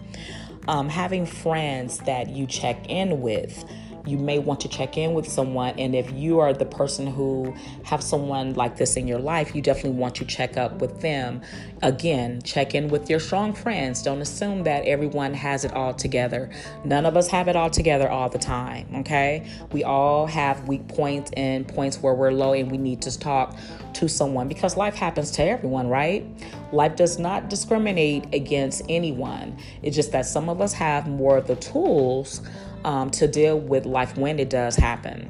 Um, 0.68 0.90
having 0.90 1.26
friends 1.26 2.00
that 2.00 2.30
you 2.30 2.48
check 2.48 2.90
in 2.90 3.22
with 3.22 3.64
you 4.06 4.18
may 4.18 4.40
want 4.40 4.60
to 4.62 4.68
check 4.68 4.98
in 4.98 5.14
with 5.14 5.28
someone 5.28 5.78
and 5.80 5.96
if 5.96 6.12
you 6.12 6.40
are 6.40 6.54
the 6.54 6.66
person 6.66 7.08
who 7.08 7.54
have 7.84 8.04
someone 8.04 8.54
like 8.54 8.78
this 8.78 8.98
in 8.98 9.08
your 9.08 9.20
life 9.20 9.56
you 9.56 9.62
definitely 9.62 9.98
want 9.98 10.16
to 10.16 10.26
check 10.26 10.58
up 10.58 10.80
with 10.80 11.02
them. 11.02 11.42
Again 11.82 12.42
check 12.42 12.76
in 12.76 12.88
with 12.90 13.10
your 13.10 13.20
strong 13.20 13.54
friends. 13.54 14.02
Don't 14.02 14.22
assume 14.22 14.64
that 14.64 14.86
everyone 14.86 15.34
has 15.34 15.66
it 15.66 15.74
all 15.74 15.94
together. 15.94 16.50
None 16.84 17.06
of 17.06 17.18
us 17.18 17.28
have 17.28 17.48
it 17.48 17.56
all 17.56 17.70
together 17.70 18.10
all 18.10 18.30
the 18.30 18.40
time 18.40 18.88
okay? 18.96 19.48
We 19.72 19.84
all 19.84 20.28
have 20.28 20.68
weak 20.68 20.88
points 20.88 21.32
and 21.36 21.68
points 21.68 22.02
where 22.02 22.14
we're 22.14 22.32
low 22.32 22.54
and 22.54 22.72
we 22.72 22.78
need 22.78 23.02
to 23.04 23.18
talk 23.18 23.56
to 23.94 24.10
someone 24.10 24.48
because 24.48 24.76
life 24.76 24.96
happens 24.96 25.32
to 25.32 25.44
everyone 25.44 25.88
right? 25.88 26.26
Life 26.72 26.96
does 26.96 27.18
not 27.18 27.50
discriminate 27.50 28.34
against 28.34 28.82
anyone. 28.90 29.58
It's 29.82 29.96
just 29.96 30.12
that 30.12 30.26
some 30.26 30.50
of 30.50 30.62
us 30.62 30.74
have 30.74 31.08
more 31.08 31.38
of 31.38 31.48
the 31.48 31.56
tools 31.56 32.42
um, 32.86 33.10
to 33.10 33.28
deal 33.28 33.60
with 33.60 33.86
life 33.86 34.16
when 34.16 34.40
it 34.40 34.50
does 34.50 34.76
happen. 34.76 35.30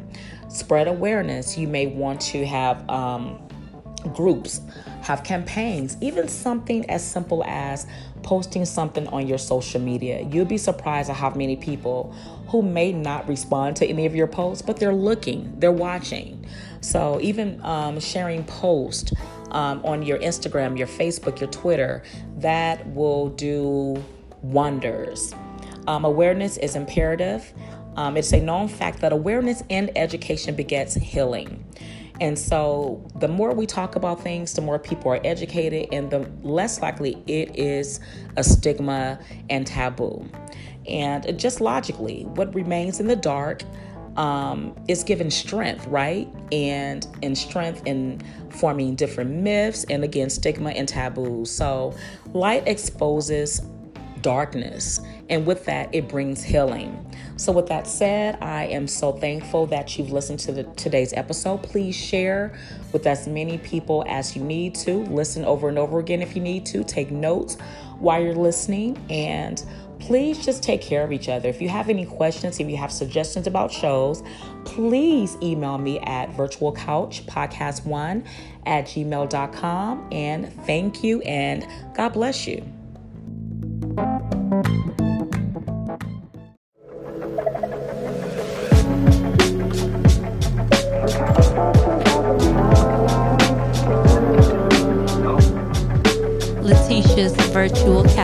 Spread 0.49 0.87
awareness. 0.87 1.57
You 1.57 1.67
may 1.67 1.87
want 1.87 2.21
to 2.21 2.45
have 2.45 2.87
um, 2.89 3.41
groups, 4.13 4.61
have 5.01 5.23
campaigns, 5.23 5.97
even 6.01 6.27
something 6.27 6.87
as 6.89 7.03
simple 7.03 7.43
as 7.45 7.87
posting 8.23 8.65
something 8.65 9.07
on 9.07 9.25
your 9.25 9.37
social 9.37 9.79
media. 9.79 10.27
You'll 10.29 10.45
be 10.45 10.57
surprised 10.57 11.09
at 11.09 11.15
how 11.15 11.29
many 11.31 11.55
people 11.55 12.13
who 12.49 12.61
may 12.61 12.91
not 12.91 13.27
respond 13.27 13.77
to 13.77 13.87
any 13.87 14.05
of 14.05 14.15
your 14.15 14.27
posts, 14.27 14.61
but 14.61 14.77
they're 14.77 14.93
looking, 14.93 15.53
they're 15.59 15.71
watching. 15.71 16.45
So 16.81 17.19
even 17.21 17.63
um, 17.63 17.99
sharing 17.99 18.43
posts 18.43 19.13
um, 19.51 19.81
on 19.85 20.03
your 20.03 20.19
Instagram, 20.19 20.77
your 20.77 20.87
Facebook, 20.87 21.39
your 21.39 21.49
Twitter, 21.49 22.03
that 22.37 22.85
will 22.93 23.29
do 23.29 24.03
wonders. 24.41 25.33
Um, 25.87 26.05
awareness 26.05 26.57
is 26.57 26.75
imperative. 26.75 27.53
Um, 27.95 28.17
it's 28.17 28.33
a 28.33 28.41
known 28.41 28.67
fact 28.67 28.99
that 29.01 29.13
awareness 29.13 29.63
and 29.69 29.95
education 29.97 30.55
begets 30.55 30.95
healing. 30.95 31.63
And 32.21 32.39
so, 32.39 33.05
the 33.19 33.27
more 33.27 33.53
we 33.53 33.65
talk 33.65 33.95
about 33.95 34.21
things, 34.21 34.53
the 34.53 34.61
more 34.61 34.79
people 34.79 35.11
are 35.11 35.19
educated, 35.25 35.89
and 35.91 36.09
the 36.09 36.29
less 36.43 36.81
likely 36.81 37.21
it 37.27 37.57
is 37.57 37.99
a 38.37 38.43
stigma 38.43 39.19
and 39.49 39.67
taboo. 39.67 40.25
And 40.87 41.37
just 41.37 41.59
logically, 41.59 42.23
what 42.23 42.53
remains 42.55 42.99
in 43.01 43.07
the 43.07 43.17
dark 43.17 43.63
um, 44.15 44.73
is 44.87 45.03
given 45.03 45.29
strength, 45.29 45.87
right? 45.87 46.27
And 46.53 47.05
in 47.21 47.35
strength 47.35 47.81
in 47.85 48.21
forming 48.49 48.95
different 48.95 49.31
myths, 49.31 49.83
and 49.89 50.03
again, 50.03 50.29
stigma 50.29 50.69
and 50.69 50.87
taboos. 50.87 51.51
So, 51.51 51.93
light 52.33 52.65
exposes 52.65 53.61
darkness. 54.25 54.99
And 55.29 55.45
with 55.45 55.65
that, 55.65 55.93
it 55.93 56.09
brings 56.09 56.43
healing. 56.43 56.99
So, 57.37 57.51
with 57.51 57.67
that 57.67 57.85
said, 57.85 58.39
I 58.41 58.65
am 58.65 58.87
so 58.87 59.11
thankful 59.11 59.67
that 59.67 59.97
you've 59.97 60.11
listened 60.11 60.39
to 60.39 60.51
the, 60.51 60.63
today's 60.63 61.13
episode. 61.13 61.61
Please 61.61 61.95
share 61.95 62.57
with 62.91 63.05
as 63.05 63.27
many 63.27 63.59
people 63.59 64.03
as 64.07 64.35
you 64.35 64.43
need 64.43 64.73
to. 64.75 65.03
Listen 65.03 65.45
over 65.45 65.69
and 65.69 65.77
over 65.77 65.99
again 65.99 66.23
if 66.23 66.35
you 66.35 66.41
need 66.41 66.65
to. 66.67 66.83
Take 66.83 67.11
notes 67.11 67.57
while 67.99 68.19
you're 68.19 68.33
listening. 68.33 68.97
And 69.11 69.63
please 69.99 70.43
just 70.43 70.63
take 70.63 70.81
care 70.81 71.03
of 71.03 71.11
each 71.11 71.29
other. 71.29 71.47
If 71.47 71.61
you 71.61 71.69
have 71.69 71.87
any 71.87 72.07
questions, 72.07 72.59
if 72.59 72.67
you 72.67 72.77
have 72.77 72.91
suggestions 72.91 73.45
about 73.45 73.71
shows, 73.71 74.23
please 74.65 75.37
email 75.43 75.77
me 75.77 75.99
at 75.99 76.31
virtualcouchpodcast1 76.31 78.25
at 78.65 78.85
gmail.com. 78.85 80.07
And 80.11 80.51
thank 80.65 81.03
you 81.03 81.21
and 81.21 81.67
God 81.93 82.09
bless 82.09 82.47
you. 82.47 82.74
Virtual. 97.67 98.14